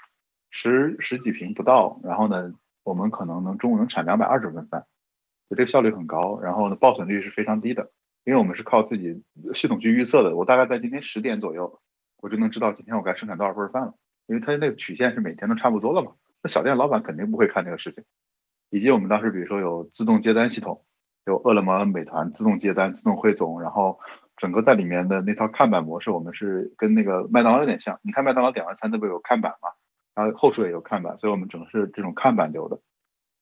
[0.50, 4.84] 十十几平不到，然后呢，我们可能能中午能产两百二十份饭。
[5.48, 7.92] 就这个效率很高，然后呢，报损率是非常低的，
[8.24, 9.22] 因为我们是靠自己
[9.54, 10.34] 系统去预测的。
[10.34, 11.80] 我大概在今天十点左右，
[12.20, 13.94] 我就能知道今天我该生产多少份饭了，
[14.26, 16.14] 因为它那个曲线是每天都差不多的嘛。
[16.42, 18.02] 那小店老板肯定不会看这个事情。
[18.70, 20.84] 以及我们当时比如说有自动接单系统，
[21.24, 24.00] 有饿了么、美团自动接单、自动汇总，然后
[24.38, 28.00] 整个在里面的那套看板模式，我们是跟那个麦当劳有点像。
[28.02, 29.68] 你看麦当劳点完餐都不有看板嘛，
[30.14, 32.80] 然后后厨也有看板，所以我们整个是这种看板流的。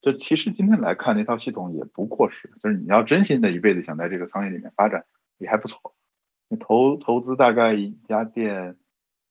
[0.00, 5.04] 就其实今天来看那套系统也不过时，就是你要真心的一辈子想在这个行业里面发展
[5.38, 5.94] 也还不错。
[6.48, 8.76] 你投投资大概一家店，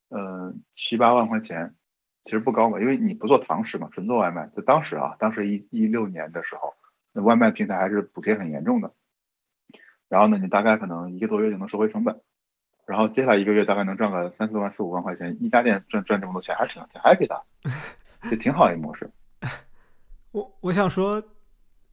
[0.10, 1.76] 嗯七八万块钱，
[2.26, 4.50] 其实不高嘛，因为你不做堂食嘛，纯做外卖。
[4.56, 6.74] 在当时啊，当时一一六年的时候，
[7.14, 8.92] 那外卖平台还是补贴很严重的。
[10.10, 12.22] 然后呢，你大概可能一个多月就能收回成本，
[12.86, 17.42] 然后接下来一个月大概能赚个三四万四五万块钱，一家店赚赚这么多钱还是挺挺 happy 的，
[18.30, 19.10] 这挺好一模式。
[20.32, 21.24] 我我想说，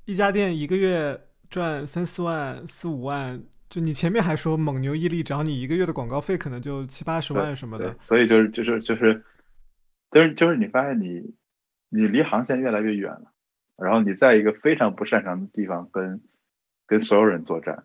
[0.05, 9.25] 一家店一个月赚三四万、四五万，就你前面还说蒙牛、伊利找你一个月的广告费可能就七八十万什么的，所以就是就是就是
[10.11, 11.35] 就是就是你发现你
[11.89, 13.33] 你离航线越来越远了，
[13.79, 16.21] 然后你在一个非常不擅长的地方跟
[16.87, 17.85] 跟所有人作战，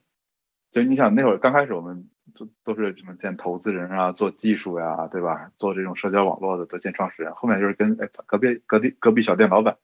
[0.72, 5.52] 就你想那会儿刚开始我们都都是什么见投资人啊，做技术呀，对吧？
[5.58, 9.78] 做这种社交网络的都见创始人，后面就是跟哎隔壁隔壁隔壁小店老板。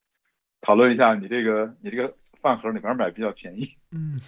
[0.62, 3.72] 讨论一下你这个你这个饭盒哪边买比较便宜？
[3.92, 4.20] 嗯，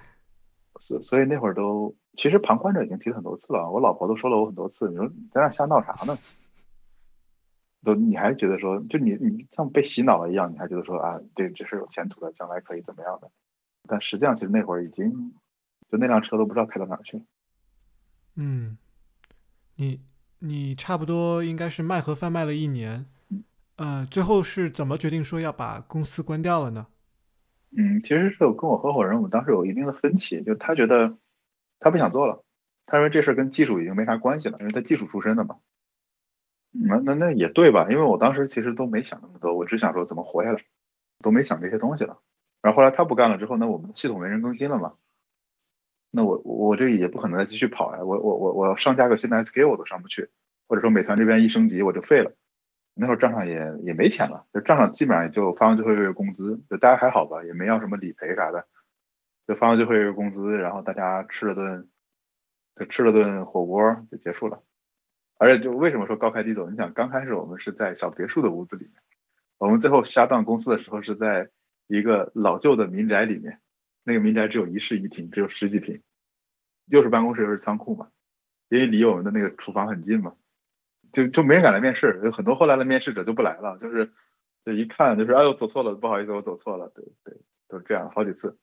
[0.80, 6.18] 所所以那会儿都其实旁观者已经提了很多次了，我老婆都说了我很多次，你说在那瞎闹啥呢？
[7.84, 13.30] 都你还觉得说就你你像被洗脑了一样，你还觉得说啊这这是有前途的，将来可以怎么样的？
[13.86, 15.34] 但实际上其实那会儿已经
[15.90, 17.22] 就那辆车都不知道开到哪儿去了。
[18.36, 18.78] 嗯，
[19.76, 20.00] 你
[20.38, 23.06] 你差不多应该是卖盒饭卖了一年，
[23.76, 26.86] 呃，最后是怎么决定说要把公司关掉了呢？
[27.76, 31.18] 嗯，其实是有跟我合伙人，我们当时有一定的分歧，就他觉得
[31.80, 32.42] 他不想做了，
[32.86, 35.56] 他认为这事儿跟技术已经没啥关系了，因为他技术出身的嘛。
[36.70, 37.88] 那那那也对吧？
[37.90, 40.58] 因为我当时其实都没想那么多，我只想说怎么活下来，
[41.20, 42.20] 都没想这些东西了。
[42.62, 44.94] 然后后来他不干了之后，那我们系统没人更新了嘛？
[46.10, 50.30] 那我我这也不可能再继续跑呀，我我我我要上架个新的 SK 我都上不去，
[50.66, 52.32] 或者说美团这边一升级我就废了。
[52.94, 58.66] 那会儿账上也也没钱了，就账上基本上也就发完最后一个月工资，就大家还好吧，也没要什么理赔啥的，
[59.46, 61.88] 就发完最后一个月工资，然后大家吃了顿，
[62.74, 64.62] 就吃了顿火锅就结束了。
[65.36, 66.68] 而且就为什么说高开低走？
[66.68, 68.94] 你想刚开始我们是在小别墅的屋子里面，
[69.58, 71.50] 我们最后下档公司的时候是在
[71.86, 73.60] 一个老旧的民宅里面，
[74.08, 76.02] 那个民宅只有一室一厅，只有十几平，
[76.86, 78.08] 又是办公室又是仓库嘛，
[78.70, 80.34] 因为离我们的那个厨房很近嘛。
[81.10, 84.12] 就就没人敢来面试，有很多后来的面试者就不来了，就是
[84.64, 87.34] 就一看就是哎呦走错了，不好意思我走错了，对对，
[87.66, 88.58] 都这样好几次。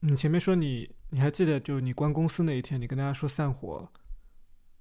[0.00, 3.90] 你前面说你你还记得就你关公司那一天，你跟大家说散伙，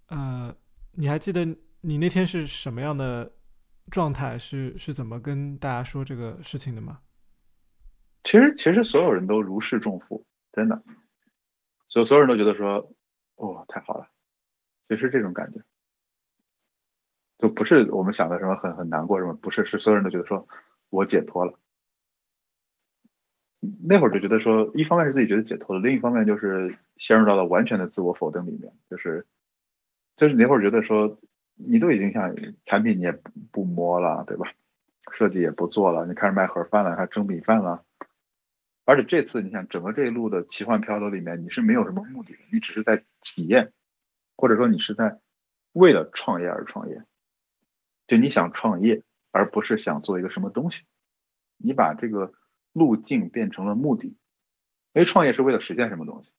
[0.07, 0.53] 呃，
[0.91, 1.45] 你还记得
[1.79, 3.31] 你那天是什么样的
[3.89, 4.37] 状态？
[4.37, 6.99] 是是怎么跟大家说这个事情的吗？
[8.23, 10.83] 其实其实所有人都如释重负，真的，
[11.87, 12.91] 所所有人都觉得说
[13.35, 14.07] 哦太好了，
[14.87, 15.61] 就是这种感觉。
[17.37, 20.47] 就不是我们想的什么很很难过什么，不是，是所有人都觉得说
[20.89, 21.57] 我解脱了。
[23.81, 28.73] 那会儿就觉得说，一方面是自己觉得解脱了，另一方面就是陷入到了完全的自我否定里面。
[28.89, 29.25] 就是
[30.17, 31.17] 就是那会儿觉得说，
[31.55, 33.11] 你都已经像产品你也
[33.51, 34.51] 不摸了，对吧？
[35.11, 37.83] 设计也不做了，你开始卖盒饭了，还蒸米饭了。
[38.89, 43.71] 而且这次你想整个这一路的奇幻漂流里面，你是没有什么目的的，你只是在体验，
[44.35, 45.19] 或者说你是在
[45.73, 47.03] 为了创业而创业。
[48.07, 50.85] 就你想创业，而不是想做一个什么东西，
[51.57, 52.33] 你把这个
[52.73, 54.15] 路径变成了目的，因
[54.93, 56.31] 为创业是为了实现什么东西。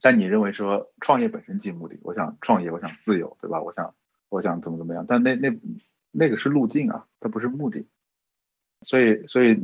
[0.00, 3.60] 但你认为说创业本身即目的，我想创业，我想自由，对吧？
[3.60, 3.94] 我想，
[4.30, 5.04] 我想怎么怎么样？
[5.06, 5.60] 但那那
[6.10, 7.86] 那个是路径啊，它不是目的。
[8.82, 9.60] 所以，所以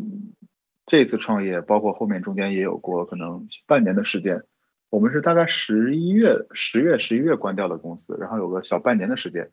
[0.87, 4.45] 这次创业，包括后面中间也有过可能半年的时间，
[4.89, 9.51] 我们是大概十一月、十月、十一月关掉的公司，然后有个小半年的时间。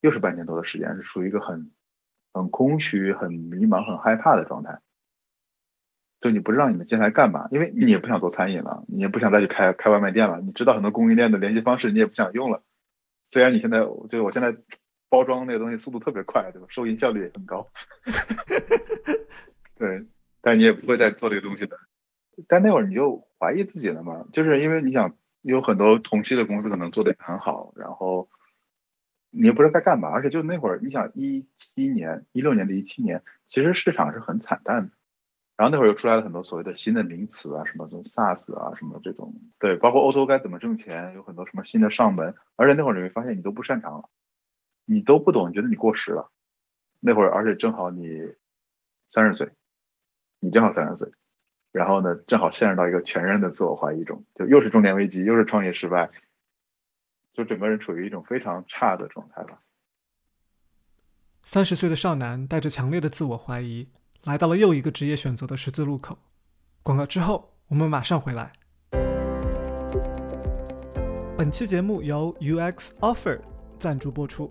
[0.00, 1.70] 又是半年多的时间，是处于一个很
[2.32, 4.80] 很空虚、很迷茫、很害怕的状态。
[6.22, 10.40] 就你不知道你们接下来干嘛，因为你也不想做餐饮了，你也不想再去开开外卖店了。
[10.40, 12.62] 你知道很多供应链的联系方式，你也不想用了。
[13.30, 14.56] 虽然你现在就我现在
[15.10, 16.66] 包装那个东西速度特别快，对吧？
[16.70, 17.68] 收银效率也很高。
[19.76, 20.06] 对，
[20.40, 21.78] 但你也不会再做这个东西的。
[22.48, 24.26] 但那会儿你就怀疑自己了嘛？
[24.32, 28.28] 就是因为你想有很多同期的公司可能做的也很好，然后。
[29.32, 34.92] 你也不知道该干嘛，而且就那会儿，你想一七年、一六年的一七年，其实市场是很惨淡的。
[35.56, 42.34] 然后那会儿又出来了很多所谓的新的名词啊，什么这种 SaaS 啊，什么这种，对，包括 O2O 该怎么挣钱，有很多什么新的上门。
[42.56, 44.08] 而且那会儿你会发现你都不擅长了，
[44.84, 46.32] 你都不懂，你觉得你过时了。
[46.98, 48.34] 那会儿，而且正好你
[49.10, 49.52] 三十岁，
[50.40, 51.12] 你正好三十岁，
[51.70, 56.10] 然后呢，正好陷入到一个全然的自我怀疑中，就又是中年危机，又是创业失败。
[57.32, 59.60] 就整个人处于一种非常差的状态吧。
[61.42, 63.88] 三十岁的少男带着强烈的自我怀疑，
[64.24, 66.18] 来到了又一个职业选择的十字路口。
[66.82, 68.52] 广告之后，我们马上回来。
[71.38, 73.40] 本期节目由 UX Offer
[73.78, 74.50] 赞助播出。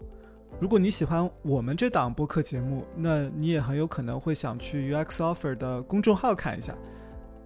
[0.61, 6.75] 如果你喜欢我们这档播客节目，那你也很有可能会想去 UX Offer 的公众号看一下。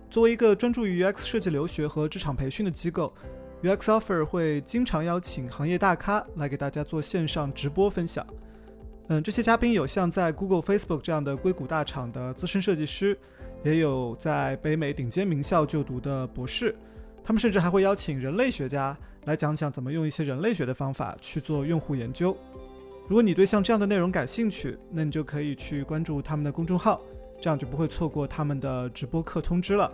[0.10, 3.14] 作为一个专注于 UX 设计留学和职场培训的机构。
[3.62, 8.26] UX Offer 会经常邀请行业大咖来给大家做线上直播分享。
[9.10, 13.16] 嗯，这些嘉宾有像在 Google、Facebook 这样的硅谷大厂的资深设计师，
[13.64, 16.76] 也有在北美顶尖名校就读的博士。
[17.24, 22.36] 他们甚至还会邀请人类学家来讲讲怎么用一些人类学的方法去做用户研究。
[23.08, 27.02] 如果你对像这样的内容感兴趣，那你就可以去关注他们的公众号，
[27.42, 29.92] 这样就不会错过他们的直播课通知了。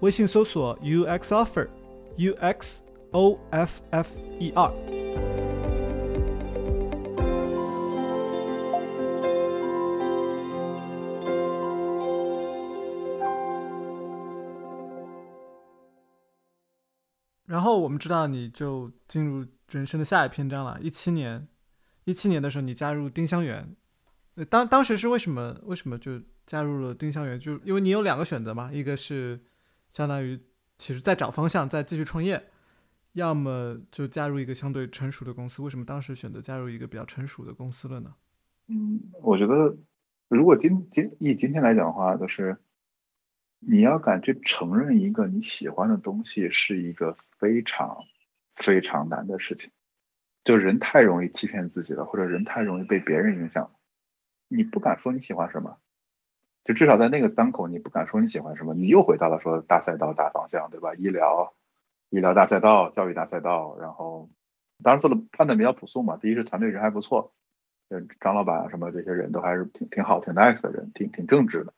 [0.00, 2.78] 微信搜索 UX Offer，UX。
[3.14, 4.72] O F F E R。
[17.44, 20.78] 然后我们知道，你就进入人生的下一篇章了。
[20.80, 21.46] 一七年，
[22.04, 23.74] 一七年的时候，你加入丁香园。
[24.48, 25.60] 当当时是为什么？
[25.64, 27.38] 为什么就加入了丁香园？
[27.38, 29.38] 就因为你有两个选择嘛，一个是
[29.90, 30.40] 相当于
[30.78, 32.42] 其实在找方向，在继续创业，
[33.12, 35.60] 要么就加入一个相对成熟的公司。
[35.60, 38.14] 为什么当时选择加入一个比较成熟的公司了呢？
[38.68, 39.76] 嗯，我觉得
[40.28, 42.56] 如果今今以今天来讲的话，就是
[43.58, 47.98] 你要敢去承认一个你喜欢的东西，是一个非常
[48.56, 49.70] 非常难的事情。
[50.44, 53.70] 就人太容易欺骗自己了，或者人太容易被别人影响了。
[54.48, 55.78] 你不敢说你喜欢什么，
[56.64, 58.74] 就至少在那个当口，你不敢说你喜欢什么。
[58.74, 60.94] 你又回到了说大赛道、大方向，对吧？
[60.94, 61.54] 医疗、
[62.10, 64.28] 医疗大赛道、教育大赛道，然后
[64.82, 66.16] 当然做的判断比较朴素嘛。
[66.16, 67.32] 第一是团队人还不错，
[68.20, 71.72] 张老板啊什么这些人都还是挺挺好、挺 nice 的人，挺挺正直的。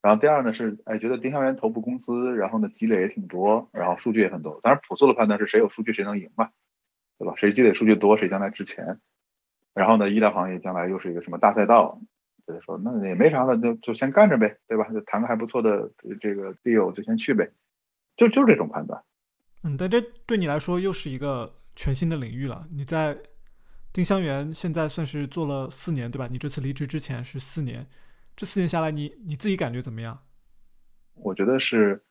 [0.00, 4.60] 然后第二呢是，哎，觉得丁香园头部公司，然后呢积累也挺多，然后数据也很多。
[4.62, 6.50] 当然朴素的判断是谁有数据谁能赢嘛。
[7.18, 7.34] 对吧？
[7.36, 8.98] 谁积累数据多，谁将来值钱。
[9.74, 12.00] 然后呢，医疗行业将来又是一个什么大赛道？
[12.46, 14.88] 就是说，那也没啥了，就就先干着呗，对吧？
[14.92, 15.90] 就谈个还不错的
[16.20, 17.50] 这个 deal，就先去呗。
[18.16, 19.02] 就就是这种判断。
[19.62, 22.68] 嗯，但这对你来说又是一个全新的领域了。
[22.70, 23.16] 你在
[23.92, 26.28] 丁香园现在算是做了四年，对吧？
[26.30, 27.86] 你这次离职之前是四年，
[28.36, 30.20] 这四年下来，你你自己感觉怎么样？
[31.14, 32.04] 我觉得是，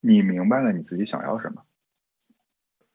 [0.00, 1.62] 你明白了你自己想要什么。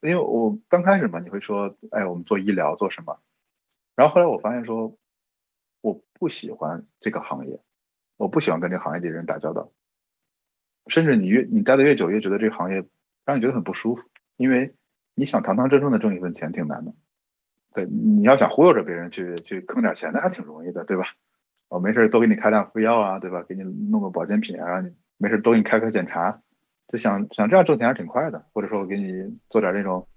[0.02, 3.20] 因为我刚开始嘛，你会说，哎，我们做医疗做什么？
[3.96, 4.98] 然后后来我发现说，
[5.82, 7.60] 我不喜欢这个行业，
[8.18, 9.72] 我不喜欢跟这个行业的人打交道。
[10.88, 12.84] 甚至你越你待的越久，越觉得这个行业
[13.26, 14.04] 让你觉得很不舒服，
[14.38, 14.74] 因为
[15.14, 16.94] 你想堂堂正正的挣一份钱挺难的。
[17.74, 21.06] 对，你要想忽悠着别人去去坑点钱，那还挺容易的，对吧？
[21.70, 23.44] 我没事多给你开辆副药啊，对吧？
[23.44, 26.42] 给你弄个保健品啊，让你没事多给你开个检查。
[26.92, 30.08] 就想想这样挣钱还是挺快的，或者说我给你做点那种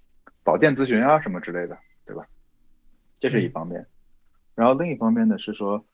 [0.42, 2.26] 保健咨询啊什么之类的，对吧？
[3.20, 3.86] 这是一方面。
[4.56, 5.84] 然后另一方面呢是说，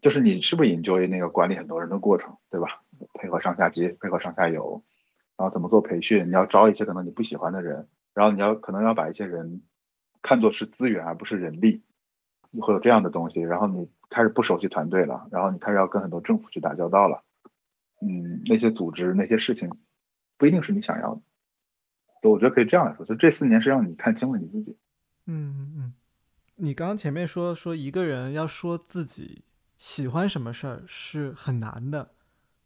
[0.00, 2.82] 就是你是不是 enjoy 那个管理很多人的过程，对吧？
[3.14, 4.82] 配合上下级，配合上下游，
[5.36, 6.26] 然后怎么做培训？
[6.26, 9.62] 你要招一些可能你不喜欢的人，然后你要可能要把一些人
[10.22, 11.82] 看作是资源而不是人力，
[12.60, 13.40] 会有这样的东西。
[13.40, 17.22] 然后你开始不熟悉团队了，然后你开始要跟很多政府去打交道了，
[18.00, 19.70] 嗯，那些组织那些事情。
[20.36, 21.22] 不一定是你想要的，
[22.28, 24.76] 我觉得可以这样来说，就这四年是让你看清了你自己。
[25.26, 25.94] 嗯嗯，
[26.56, 29.44] 你刚刚前面说说一个人要说自己
[29.78, 32.10] 喜欢什么事儿是很难的，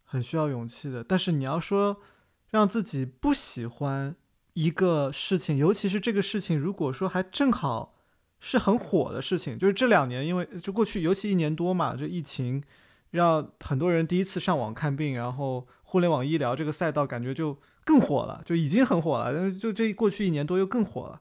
[0.03, 1.03] 很需要勇气的。
[1.03, 2.01] 但是你要说
[2.49, 4.15] 让自己不喜欢
[4.53, 7.95] 一个事情，尤其是这个事情，如果说还正好
[8.39, 12.63] 是很火的事情，就是这两年，因为就过去尤其一年多嘛，就疫情。
[13.11, 19.33] 让很多人第一次上网看病，然后互联网医疗这个赛道感觉就更火了，就已经很火了。
[19.33, 21.19] 但就这过去一年多又更火了。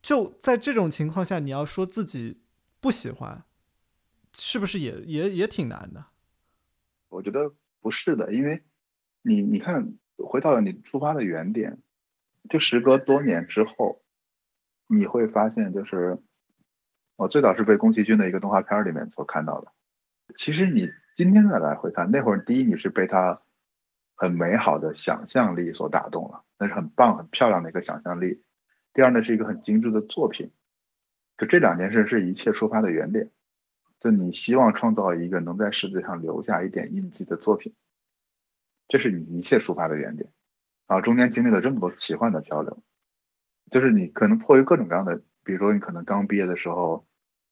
[0.00, 2.40] 就在这种情况下，你要说自己
[2.80, 3.42] 不喜欢，
[4.32, 6.06] 是不是也也也挺难的？
[7.08, 8.62] 我觉得不是的，因为
[9.22, 11.78] 你你看，回到了你出发的原点，
[12.48, 14.00] 就时隔多年之后，
[14.86, 16.16] 你会发现，就是
[17.16, 19.72] 我最早是被宫崎骏的一个动画片里面所看到的。
[20.36, 20.88] 其实你。
[21.18, 23.42] 今天再来回看，那会儿第一你是被他
[24.18, 28.42] 很美好的想象力所打动了，那是很棒、很漂亮的一个想象力。
[28.92, 30.50] 第二呢，是一个很精致的作品。
[31.36, 33.30] 就这两件事是一切出发的原点。
[34.00, 37.74] 就你希望创造一个能在世界上留下一点印记的作品，
[38.88, 40.30] 这是你一切出发的原点。
[40.88, 42.82] 然后中间经历了这么多奇幻的漂流，
[43.70, 47.06] 就是你可能迫于各种各样的，比如说你可能刚毕业的时候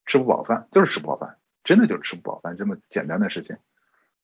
[0.04, 1.38] 吃不饱饭，就是吃不饱饭。
[1.62, 3.56] 真的就是吃不饱饭这么简单的事情，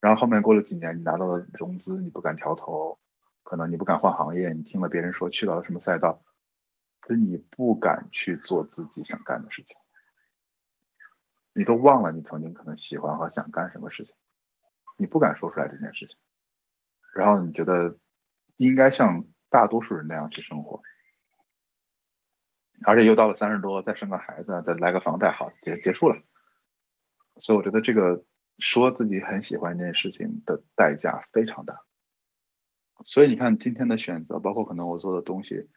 [0.03, 2.99] 然后后面过了几年，你拿到了融资，你不敢调头，
[3.45, 6.25] 可能你不敢换行业，你听了别人说去到了什么赛道，
[7.07, 9.77] 就你不敢去做自己想干的事情，
[11.53, 14.13] 你都忘了你曾经可能喜欢和想干什么事情，
[14.97, 16.17] 你不敢说出来这件事情，
[17.15, 17.97] 然后你觉得
[18.57, 20.83] 应该像大多数人那样去生活，
[22.85, 26.21] 而且又到了三十多，再生个孩子，再来个房贷，好结结束了。
[27.37, 28.25] 所以我觉得这个
[28.59, 31.81] 说自己很喜欢一件事情的代价非常大。
[33.05, 35.69] 所以你看今天的选择，包括可能我做的东西，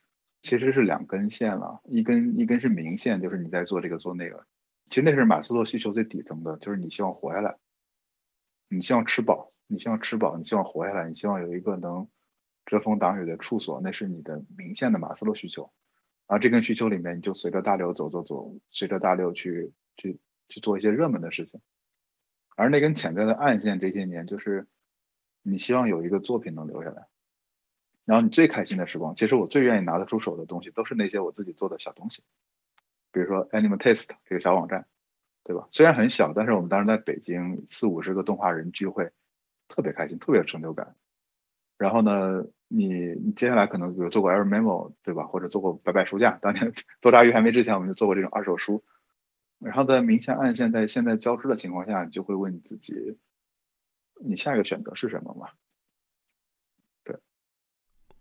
[0.41, 1.81] 其实是两根线了。
[1.85, 4.45] 一根一根是明线，就是你在做这个做那个。
[4.89, 7.57] 其实那是马斯洛需求最底层的，就是你希望活下来，
[8.69, 12.07] 你希望吃饱，你希望吃饱，你希望活下来，你希望有一个能
[12.65, 15.71] 遮风挡雨的处所，那是你的明线的马斯洛需求。
[16.27, 20.19] 而这根需求里面，你就随着大流走走走，随着大流去去。
[20.47, 21.59] 去做一些热门的事情，
[22.55, 24.67] 而那根潜在的暗线，这些年就是
[25.43, 27.07] 你希望有一个作品能留下来，
[28.05, 32.23] 然后你最开心的时光，其实我最愿意拿得出手的东西，都是那些我自己做的小东西，
[33.11, 34.87] 比如说 Animal Taste 这个小网站，
[35.43, 35.67] 对吧？
[35.71, 39.11] 虽然很小，但是我们当时在北京四五十个动画人聚会，
[39.67, 40.95] 特别开心，特别有成就感。
[41.77, 48.83] 然后呢，你你接下来可能比如做过 Air Memo 对吧，或者做过白白书架，当年 多抓鱼还没之前，我们就做过这种二手书。
[49.59, 53.17] 然后在明线暗线在现在交织的情况下，你就会问你自己，
[54.23, 55.47] 你下一个选择是什么嘛？
[57.03, 57.17] 对，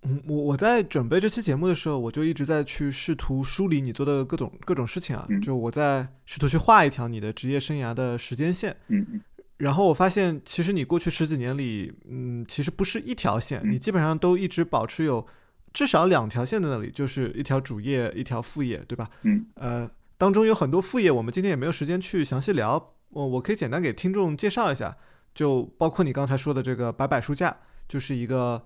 [0.02, 8.76] 嗯，我我在准备这期节目的时候，我就一直在去试图梳理你做的各种各种事情啊，就我在试图去画一条你的职业生涯的时间线。
[8.88, 9.20] 嗯嗯。
[9.58, 15.26] 然后我发现，其实你过去十几年里，嗯，其实不是一条线，你基本上都一直保持有
[15.72, 19.10] 至少两条线在那里，就是一条主业，一条副业，对吧？
[19.22, 19.46] 嗯。
[19.56, 19.90] 呃。
[20.16, 22.92] 当中有很多副业，我们今天也没有时间去详细聊。
[23.10, 24.96] 我我可以简单给听众介绍一下，
[25.34, 27.56] 就包括你刚才说的这个摆摆书架，
[27.88, 28.60] 就是一个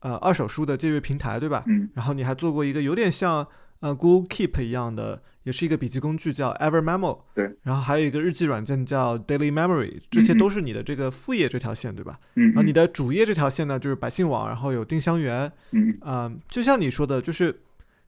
[0.00, 1.62] 呃二手书的借阅平台，对吧？
[1.66, 1.88] 嗯。
[1.94, 3.46] 然后你还做过一个有点像
[3.80, 7.20] 呃 Google Keep 一样的，也是一个笔记工具，叫 Ever Memo。
[7.34, 7.52] 对。
[7.62, 12.18] 然后还有一个日记软件叫 Daily Memory，这些都是你的这个副业这条线，对吧？
[12.34, 12.46] 嗯。
[12.46, 15.52] 然后你的主业这条线呢，就是百姓网，然后有丁香园。
[15.72, 15.98] 嗯。
[16.00, 17.60] 嗯，就像你说的，就是。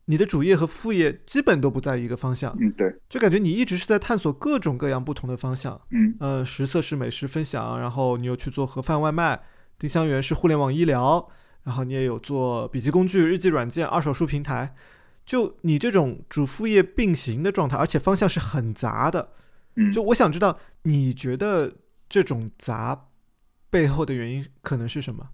[0.07, 9.43] 你的主业和副业基本都不在一个方向，嗯，对，就感觉你一直是在探索各种各样不同的方向，嗯，呃，食色是美食分享，然后你又去做盒饭外卖，
[9.79, 11.29] 丁香园是互联网医疗，
[11.63, 14.75] 然后你也有做笔记工具、日记软件、二手书平台，
[15.25, 19.33] 就你这种主副业并行的状态，而且方向是很杂的，
[19.77, 21.79] 嗯，就我想知道，你觉得
[22.11, 23.09] 这种杂
[23.71, 25.31] 背后的原因可能是什么？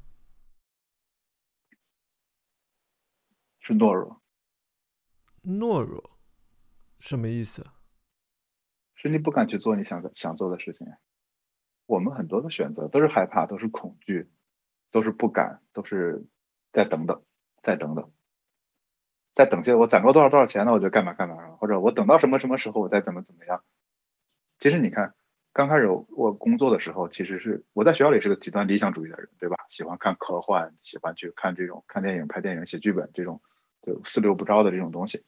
[3.59, 4.20] 是懦弱。
[5.43, 6.19] 懦弱，
[6.99, 7.67] 什么意思？
[8.95, 10.87] 是你不敢去做你想想做的事情。
[11.87, 14.31] 我们很多的选择都是害怕，都是恐惧，
[14.91, 16.27] 都是不敢，都是
[16.73, 17.25] 再等等，
[17.63, 18.13] 再等等，
[19.33, 20.73] 再等些我攒够多少多少钱呢？
[20.73, 23.65] 我就干嘛干嘛了，或者我等到什么什么时候我再怎么怎么样。
[24.59, 25.15] 其实你看，
[25.55, 29.57] 刚开始我工作的时候，其实是我在学校里是个极端理想主义的人，对吧？
[29.71, 33.41] 喜欢看科幻，喜欢去看这种看电影、拍电影、写剧本这种。
[33.83, 35.25] 就四六不着的这种东西，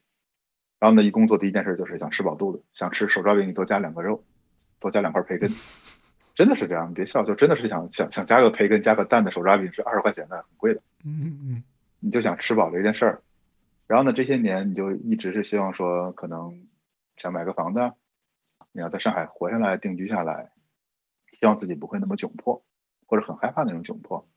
[0.79, 4.25] 然后呢，一工作第一件事就是想吃饱肚子，想吃手抓饼，你多加两个肉，
[4.79, 5.51] 多加两块培根，
[6.35, 10.83] 真的是这样，你别笑，就真的是想想想加个培根，加个蛋的手抓饼是二十块钱的，很贵的。
[11.05, 11.63] 嗯嗯，
[12.01, 13.23] 你就想吃饱的一件事儿，
[13.87, 16.67] 然后呢，这些年你就一直是希望说，可能
[17.17, 17.93] 想买个房子，
[18.73, 20.51] 你要在上海活下来，定居下来，
[21.33, 22.63] 希望自己不会那么窘迫，
[23.07, 24.29] 或者很害怕那种窘迫。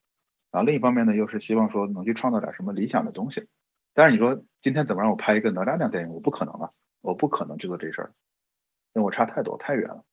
[0.51, 3.47] 然后另一方面呢，又是希望说能去创造点什么理想的东西。
[3.96, 6.10] 但是你说今天怎么让我拍一个哪吒那样电影？
[6.14, 8.12] 我不可能啊，我不可能去做这事儿，
[8.93, 10.04] 因为我差太多太远了。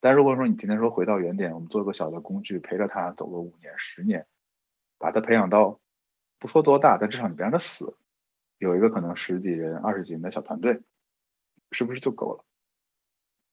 [0.00, 4.24] 但如果说你今天说回到原点，我们做一个小的工具，陪着他走个五年十年，
[4.98, 5.80] 把他培养到
[6.38, 7.96] 不说多大，但至少你别让他死，
[8.58, 10.80] 有一个可能十几人、二十几人的小团队，
[11.72, 12.44] 是不是就够了？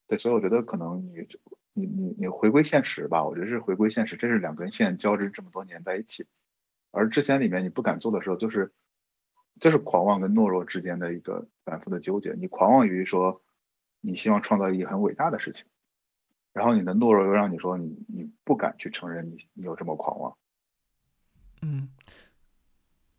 [0.06, 1.26] 对，所以我觉得可能你
[1.72, 6.28] 你你你回归现实吧，我觉得是回归现实，这是两根线交织这么多年在一起，
[6.92, 8.72] 而之前里面你不敢做的时候，就是。
[9.60, 12.32] 这是狂妄跟懦弱之间的一个反复的纠结。
[12.32, 13.42] 你狂妄于说，
[14.00, 15.64] 你希望创造一个很伟大的事情，
[16.52, 20.36] 然后你的懦弱又让你说你你不敢去承认你你有这么狂妄。
[21.62, 21.90] 嗯，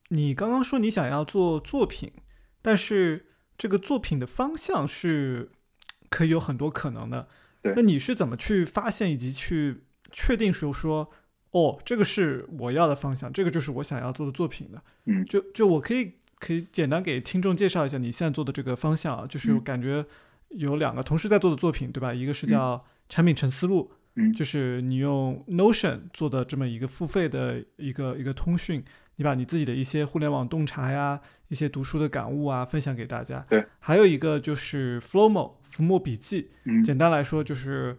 [0.10, 2.12] 你刚刚说你想要做作品，
[2.62, 3.28] 但是
[3.58, 5.52] 这个作品的方向是
[6.10, 7.30] 可以有很多可能的。
[7.62, 11.10] 对，那你是怎么去发现以及去确定说说？
[11.52, 14.84] 哦，这个是我要的方向，这个就是我想要做的作品的。
[15.06, 20.06] 嗯，就就我可以可以简单给听众介绍一下你现在做的这个方向啊，就是感觉
[20.50, 22.14] 有两个同时在做的作品，对吧？
[22.14, 28.84] 一个是叫产品陈思路，嗯，就是你用 Notion 做的这么一个付费的一个一个通讯，
[29.16, 33.46] 你把你自己的一些互联网洞察呀、一些读书的感悟啊分享给大家。
[33.50, 37.98] 对，还有一个就是 Flowmo 浮墨笔记，嗯，简单来说就是。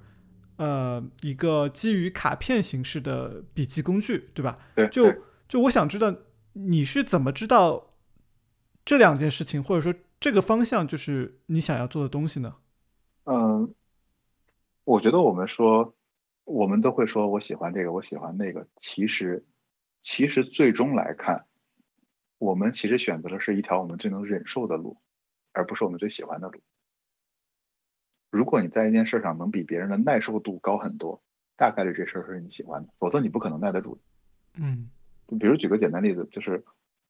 [0.56, 4.56] 呃，一个基于卡片形式的笔记工具，对吧？
[4.76, 4.88] 对。
[4.88, 5.12] 就
[5.48, 6.14] 就我想知道
[6.52, 7.93] 你是怎么知道
[8.84, 12.56] 这两件事情，或者说这个方向就是你想要做的东西呢？
[13.24, 13.74] 嗯，
[14.84, 15.94] 我觉得我们说，
[16.44, 18.66] 我们都会说我喜欢这个，我喜欢那个。
[18.76, 19.44] 其实，
[20.02, 21.46] 其实最终来看，
[22.38, 24.98] 我们其实选择的是一条我们最能忍受的路，
[25.52, 26.60] 而不是我们最喜欢的路。
[28.30, 31.22] 如果你在一件事上能比别人的耐受度高很多，
[31.56, 33.98] 大概率这事儿是你喜欢的，否则你不可能耐得住。
[34.56, 34.90] 嗯，
[35.26, 36.62] 就比如举个简单例子，就是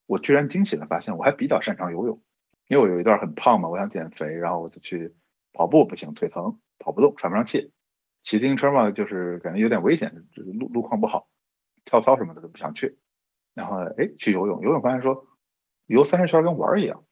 [0.07, 2.23] 我居然惊喜的发现，我还比较擅长游泳，
[2.69, 5.15] 因为我有一段很胖嘛，我想减肥，然后我就去
[5.53, 7.73] 跑步，不行，腿疼，跑不动，喘不上气。
[8.23, 11.29] 骑自行车嘛，就是感觉有点危险，就是路路况不好，
[11.85, 12.99] 跳操什么的都不想去。
[13.55, 15.27] 然后哎，去游泳，游泳发现说
[15.87, 17.05] 游三十圈跟玩儿一样，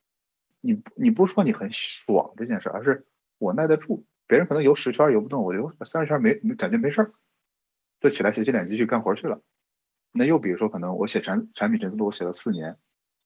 [0.60, 3.06] 你你不是说你很爽这件事，而是。
[3.38, 7.12] 我耐得住，别人可能游十圈游不动，我游三十圈没没感觉没事儿，
[7.98, 9.42] 就起来洗洗脸继续干活去了。
[10.12, 12.76] 那又比如说，可能我写产产品陈思路，我写了四年，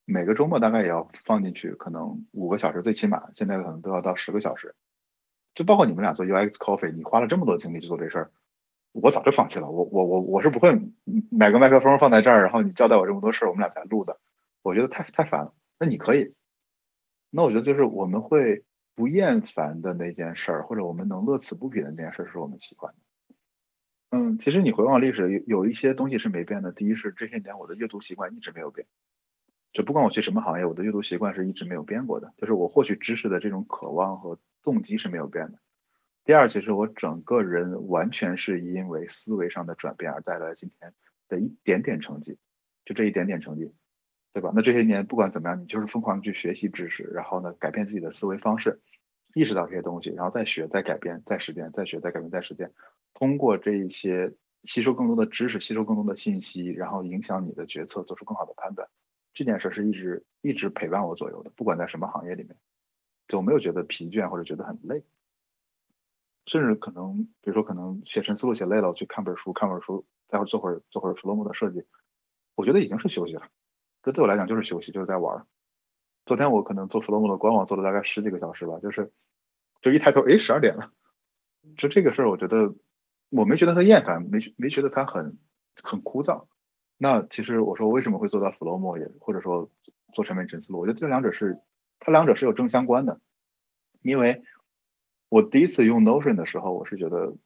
[0.05, 4.75] 每个周末大概也要放进去，可能五个小时，最起码现在可能都要到十个小时。
[5.55, 8.31] 就包括你们俩做 UX Coffee，你花了这么多精力去做这事儿，
[8.93, 9.71] 我早就放弃了。
[9.71, 10.79] 我我我我是不会
[11.31, 14.21] 买个麦克风放在这儿，然后你交代我这么多事儿，我们俩才录的。
[14.63, 15.55] 我觉得太太烦了。
[15.79, 16.35] 那你可以，
[17.31, 18.65] 那我觉得就是我们会
[18.95, 22.99] 不厌烦的那件事儿，或者我们能乐此不疲的那件事，是我们喜欢的。
[24.11, 26.71] 嗯，其实你回望历史，有有一些东西是没变的。
[26.73, 28.87] 第一是这些年我的阅读习惯一直没有变，
[29.73, 32.33] 就不管我去什么行业，我的阅读习惯是一直没有变过的。
[32.37, 35.59] 就是我获取知识的这种渴望和动机是没有变的。
[36.25, 40.93] 第二，其实我整个人完全是因为思维上的转变而带来今天
[41.29, 42.39] 的一点点成绩，
[42.85, 43.73] 就这一点点成绩，
[44.33, 44.53] 对吧？
[44.55, 48.81] 那这些年不管怎么样，你就是疯狂的去学习知识，然后呢，改变自己的思维方式，
[49.35, 52.73] 意识到这些东西，然后再学、再改变、再实践、再学、再改变、再实践。
[53.19, 58.91] 通过这一些吸收更多的知识，吸收更多的信息，然后影响你的决策，做出更好的判断。
[59.33, 62.55] 这件事是一直一直陪伴我左右的，不管在什么行业里面，
[63.27, 65.03] 就我没有觉得疲倦或者觉得很累。
[66.45, 71.85] 甚至可能，比如说可能写成思路写累了，我去看本书，看本书，待会儿做会儿做会儿 Flow 的设计，
[72.55, 73.49] 我觉得已经是休息了。
[74.03, 75.47] 这对我来讲就是休息，就是在玩。
[76.27, 79.11] 昨天我可能做 Flow 的官网做了大概十几个小时吧，就是
[79.81, 80.93] 就一抬头，哎，十二点了。
[81.79, 82.75] 就这个事儿，我觉得。
[83.31, 85.39] 我没觉得它厌烦，没没觉得它很
[85.83, 86.47] 很枯燥。
[86.99, 89.71] 那其实我说为什么会做到 Flowmo 也或者说
[90.13, 91.59] 做产品陈思路，我觉得这两者是
[91.99, 93.21] 它两者是有正相关的。
[94.01, 94.43] 因为
[95.29, 97.37] 我第一次用 Notion 的时候，我是觉得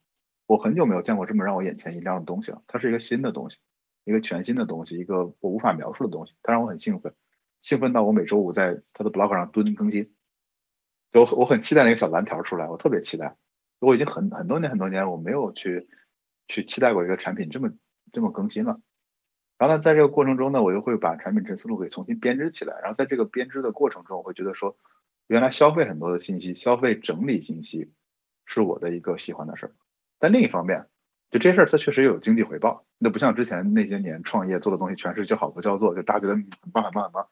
[0.46, 2.62] 我很久没有见过这么让我眼前一亮的东西了。
[2.66, 3.58] 它是一个新的东西，
[4.04, 6.34] 一个全新的东西，一个我无法描述的东西。
[6.42, 7.14] 它让我很兴奋，
[7.62, 10.12] 兴奋到我每周五在它的 blog 上蹲更新。
[11.12, 13.36] 就我很期待那个小蓝条出来，我特别期待。
[13.80, 15.88] 我已经很很多年很多年，我没有去
[16.46, 17.70] 去期待过一个产品这么
[18.12, 18.78] 这么更新了。
[19.58, 22.78] 然后呢，在这个过程中呢，我又会把产品陈思路给重新编织起来。
[22.82, 24.76] 然后在这个编织的过程中，我会觉得说，
[25.26, 27.90] 原来消费很多的信息，消费整理信息
[28.46, 29.72] 是我的一个喜欢的事儿。
[30.18, 30.86] 但另一方面，
[31.30, 37.28] 就这事儿它确实有经济回报，那不像之前那些年创业做的东西全是叫好不叫座，就大家觉得很棒很棒很棒。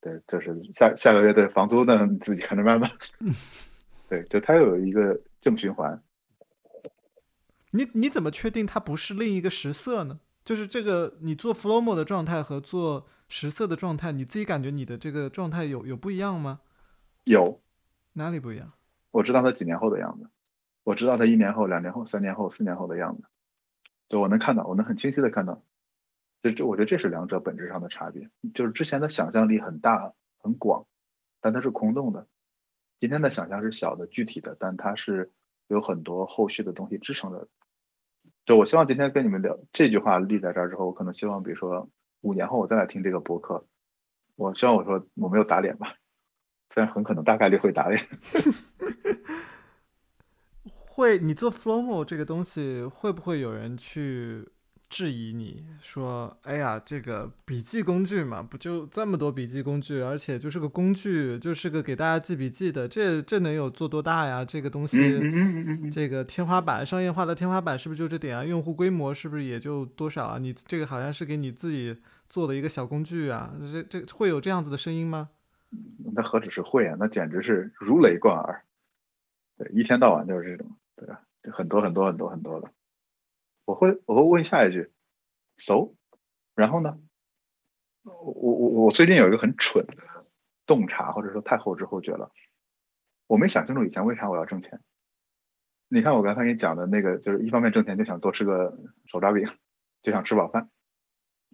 [0.00, 2.90] 对，就是下下个月的房租呢，你自己看着办吧。
[4.08, 5.20] 对，就它有一个。
[5.42, 6.02] 正循环，
[7.72, 10.20] 你你怎么确定它不是另一个实色呢？
[10.44, 16.60] 就是这个，你做 Flomo 的状态和做实色的状态，你自己感觉你的这个状态有有不一样吗？
[17.24, 17.60] 有，
[18.14, 18.72] 哪里不一样？
[19.10, 20.30] 我知道它几年后的样子，
[20.84, 23.24] 我知道它一年后、两年后、三年后、四年后的样子，
[24.08, 25.62] 就我能看到，我能很清晰的看到，
[26.42, 28.30] 就这，我觉得这是两者本质上的差别。
[28.54, 30.86] 就是之前的想象力很大很广，
[31.40, 32.28] 但它是空洞的。
[33.02, 35.32] 今天的想象是小的、具体的，但它是
[35.66, 37.48] 有很多后续的东西支撑的。
[38.46, 41.90] 就我希望今天跟你们聊这句话立在这儿之后，我可能希望，比如说
[42.20, 43.66] 五年后我再来听这个博客，
[44.36, 45.96] 我希望我说我没有打脸吧，
[46.68, 48.06] 虽然很可能大概率会打脸。
[50.70, 54.48] 会，你做 Flomo 这个东西，会不会有人去？
[54.92, 64.44] 质疑你说：“哎呀，这个笔记工具嘛，不就这么多笔记工具，而且就是个工具，就是个给大家记笔记的，这这能有做多大呀？
[64.44, 64.98] 这个东西，
[65.90, 68.44] 这个天花板，商业化的天花板是不是就这点啊？
[68.44, 70.36] 用户规模是不是也就多少啊？
[70.36, 71.96] 你这个好像是给你自己
[72.28, 73.54] 做的一个小工具啊？
[73.72, 75.30] 这这会有这样子的声音吗？
[76.14, 78.62] 那何止是会啊，那简直是如雷贯耳，
[79.56, 81.22] 对，一天到晚就是这种，对吧？
[81.50, 82.68] 很多很多很多很多的。”
[83.72, 84.92] 我会我会问下一句
[85.56, 85.94] ，so，
[86.54, 86.98] 然后呢？
[88.02, 90.26] 我我我最近有一个很蠢的
[90.66, 92.32] 洞察，或者说太后知后觉了。
[93.26, 94.82] 我没想清楚以前为啥我要挣钱。
[95.88, 99.48] 你看我刚才给你讲的那个，就是一方面挣钱就想多吃个手抓饼，
[100.02, 100.68] 就想吃饱饭。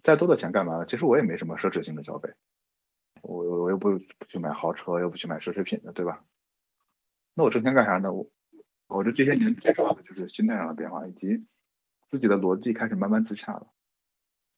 [0.02, 0.86] 再多的钱干嘛呢？
[0.86, 2.34] 其实我也没什么奢侈性的消费，
[3.22, 6.24] 我我又不不去买豪车，又不去买奢侈品的，对吧？
[7.34, 8.12] 那我挣钱干啥呢？
[8.12, 8.28] 我
[8.88, 11.46] 我这这些年最主要的就是心态上的变化，以及。
[12.08, 13.66] 自己的逻辑开始慢慢自洽了，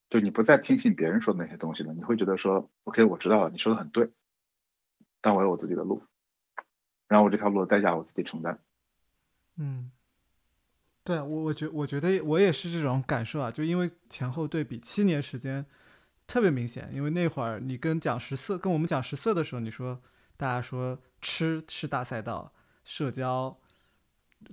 [0.08, 4.08] 就你不再听信别人说的那些东西了，你会觉得说，OK，我知道了，你说的很对，
[5.20, 6.00] 但我有我自己的路，
[7.08, 8.60] 然后我这条路的代价我自己承担。
[9.56, 9.90] 嗯，
[11.02, 15.66] 对我我觉我觉得我也是这种感受啊，就因为前后对比七年时间
[16.28, 20.00] 特别明显，因为那会儿你跟讲十色跟我们讲十色的时候，你说
[20.36, 22.52] 大家说吃是大赛道，
[22.84, 23.58] 社交，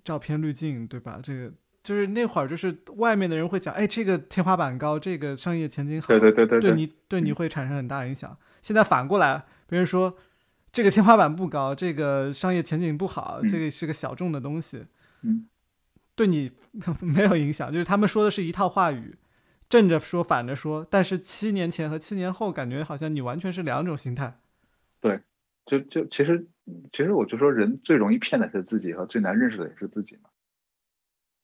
[0.03, 1.19] 照片滤镜，对吧？
[1.21, 1.53] 这个。
[1.87, 8.37] 就是那会儿，就是外面的人会讲，哎，这个天花板高，这个商业前景好，对对对对，对你对你会产生很大影响。
[8.61, 10.17] 现在反过来，别人说
[10.73, 14.83] 这个天花板不高，这个商业前景不好，这个是个小众的东西，
[15.21, 15.47] 嗯，
[16.13, 16.51] 对你
[16.99, 17.71] 没有影响。
[17.71, 19.15] 就是他们说的是一套话语，
[19.69, 24.41] 正着说反着说，但是七年前和七年后感觉好像你完全是两种心态。
[24.99, 25.21] 对，
[25.65, 26.45] 就就其实
[26.91, 30.26] 其实我就说人最容易骗的是自己，和最难认识的也是自己嘛。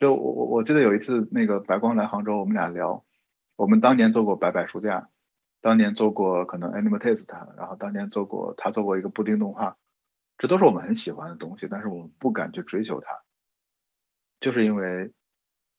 [0.04, 3.06] 就我我我记得有一次那个白光来杭州，我们俩聊，
[3.56, 5.10] 我们当年做过白白书架，
[5.62, 7.26] 当年做过可能 Animal Taste，
[7.56, 9.78] 然后当年做过他做过一个布丁动画，
[10.38, 13.22] 这都是我们很喜欢的东西，但是我们不敢去追求它，
[14.42, 15.14] 就是因为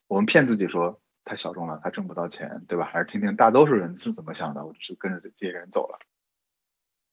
[0.07, 2.87] 我们骗自己说太小众了，他挣不到钱，对吧？
[2.87, 5.99] 还是听听大多数人是怎么想的，我只是跟着这些人走了，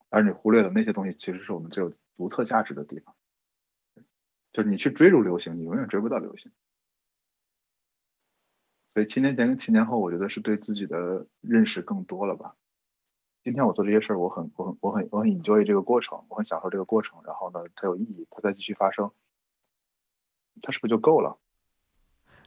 [0.09, 3.13] 而你忽略了那些东西其实是我们最有独特价值的地方，
[4.53, 6.49] 就是你去追逐流行，你永远追不到流行。
[8.93, 12.55] 所以七年前跟七年后，我觉得是对自己的认识更多了吧。
[13.43, 17.19] 今天我做这些事儿，我很我很我很我很 enjoy 这个过程，我很享受这个过程。
[17.25, 19.09] 然后呢，它有意义，它再继续发生，
[20.61, 21.39] 它是不是就够了？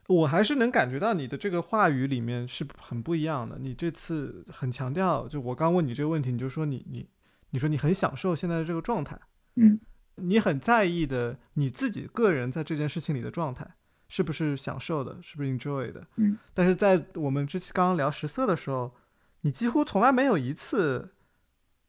[0.06, 3.58] 我还是能感觉到你的这个话语里面是很不一样的。
[3.58, 7.08] 你这次很强调，就我刚问你这个问题，你就说你你
[7.50, 9.18] 你说你很享受现在的这个状态，
[9.56, 9.80] 嗯，
[10.16, 13.76] 你很在意的你自己个人在这件事情里的状态。
[14.14, 15.20] 是不是享受的？
[15.20, 16.06] 是不是 enjoy 的？
[16.18, 18.94] 嗯，但是在我们之前刚刚聊食色的时候，
[19.40, 21.14] 你几乎从来没有一次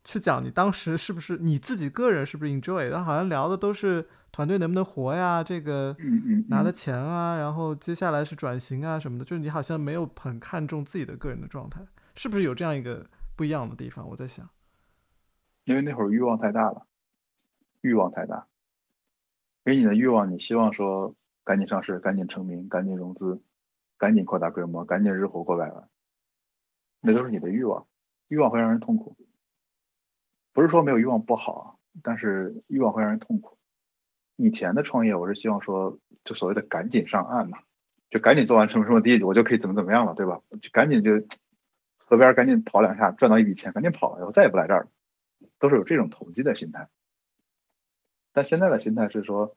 [0.04, 5.96] 去讲你当时是不是你自己个人是不是 enjoy，然后好像聊的都是团队能不能活呀，这个
[6.48, 13.06] 拿的钱啊，然后接下来是转型啊什么的，就是你好像没有很看重自己的个人的状态，是不是有这样一个
[13.36, 14.10] 不一样的地方？
[14.10, 14.50] 我在想，
[15.66, 16.88] 因为那会儿欲望太大了，
[17.82, 18.48] 欲望太大，
[19.64, 21.14] 给你的欲望，你希望说。
[21.46, 23.40] 赶紧上市，赶紧成名，赶紧融资，
[23.98, 25.88] 赶紧扩大规模，赶紧日活过百万，
[27.00, 27.88] 那都是你的欲望。
[28.28, 29.16] 欲望会让人痛苦，
[30.52, 33.60] 不是说没有欲望不好，但是欲望会让人痛苦。
[34.36, 37.60] 以前的创业，我是希望说，就所谓的赶紧上岸嘛，
[38.10, 40.42] 就赶紧做完什么什么第一，我就可以怎么怎么样了，对吧？
[40.60, 41.12] 就赶紧就
[41.98, 44.90] 河边赶紧跑两下，赚到一笔钱，赶紧跑，了，以后再也不来这儿了，
[45.60, 46.90] 都是有这种投机的心态。
[48.34, 49.56] 但现在的心态是说，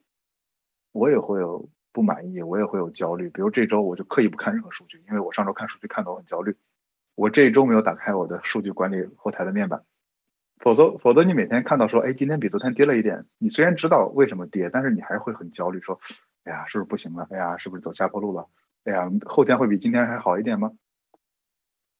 [0.92, 1.70] 我也会有。
[1.98, 3.28] 不满意，我也会有焦虑。
[3.28, 6.54] 比如这周我就刻意不看任何数据，因为我上周看数据看得我很焦虑。
[7.16, 9.82] 我这一周没有打开我的数据管理后台的面板，
[10.60, 15.98] 否则否则你每天看到说，哎，今天比昨天跌了一点，你虽然知道为什么跌，但是你还会很焦虑，说，
[16.44, 17.26] 哎呀，是不是不行了？
[17.32, 18.46] 哎呀，是不是走下坡路了？
[18.84, 20.70] 哎呀，后天会比今天还好一点吗？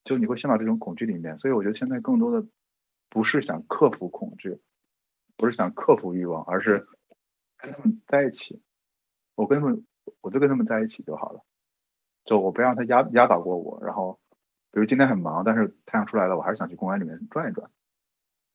[0.05, 1.40] 就你会陷到这种恐惧里面。
[1.40, 2.46] 所以我觉得现在更多的
[3.11, 4.61] 不是想克服恐惧，
[5.36, 6.86] 不是想克服欲望，而是
[7.57, 8.62] 跟他们在一起。
[9.39, 9.84] 我跟他们，
[10.20, 11.43] 我就跟他们在一起就好了，
[12.24, 13.78] 就我不让他压压倒过我。
[13.84, 14.18] 然后，
[14.72, 17.70] 比如今天很忙，但是太阳出来了，我还是想去公园里面转一转。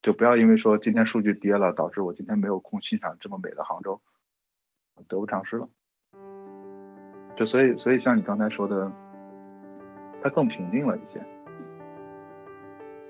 [0.02, 4.02] 就不要因为说今天数据跌了，导致我今天没有空欣赏这么美的杭州，
[5.08, 5.70] 得不偿失了。
[7.38, 8.92] 就所以，所以像你刚才说的，
[10.22, 11.26] 它更平静了一些，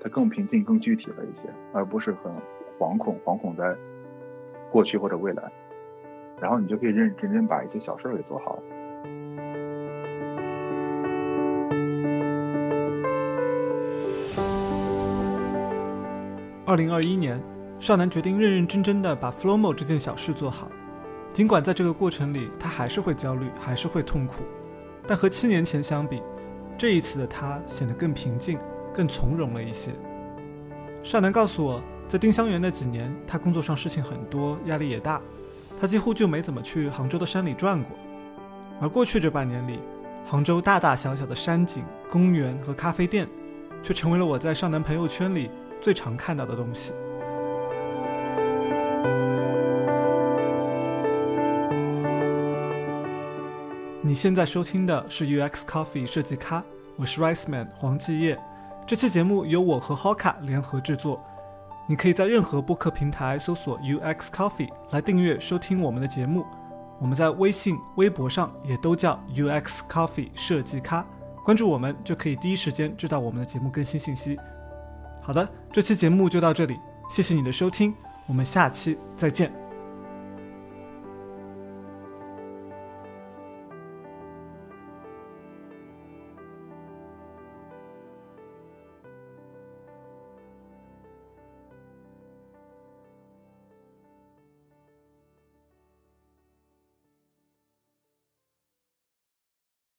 [0.00, 2.32] 它更平静、更具体了一些，而不是很
[2.78, 3.76] 惶恐，惶恐在
[4.70, 5.50] 过去或者未来。
[6.40, 8.58] 然后你就可以认认真真把一些小事儿给做好。
[16.66, 17.40] 二零二一年，
[17.78, 20.68] 少男决定认认真真的把 Flowmo 这件小事做好。
[21.32, 24.42] 尽管在这个过程里，他还是会焦虑，还是会痛苦，
[25.06, 26.22] 但和七年前相比，
[26.78, 28.58] 这一次的他显得更平静、
[28.92, 29.90] 更从容了一些。
[31.02, 35.20] 少男告诉我，在丁香园那几年，他工作上事情很多，压力也大。
[35.76, 37.90] 他几乎就没怎么去杭州的山里转过，
[38.80, 39.80] 而过去这半年里，
[40.24, 43.28] 杭州大大小小的山景、公园和咖啡店，
[43.82, 45.50] 却成为了我在上南朋友圈里
[45.80, 46.92] 最常看到的东西。
[54.00, 56.62] 你现在收听的是 UX Coffee 设计咖，
[56.96, 58.38] 我是 Rice Man 黄继业。
[58.86, 61.22] 这期节目由我和 Hoka 联合制作。
[61.86, 66.46] 你可以在任何播客平台搜索 UX Coffee 来订阅收听我们的节目。
[67.00, 71.04] 我们在微信、微博上也都叫 UX Coffee 设计咖，
[71.44, 74.38] 关注我们就可以第一时间知道我们的节目更新信息。
[75.20, 76.78] 好的，这期节目就到这里，
[77.10, 77.92] 谢谢你的收听，
[78.28, 79.63] 我们下期再见。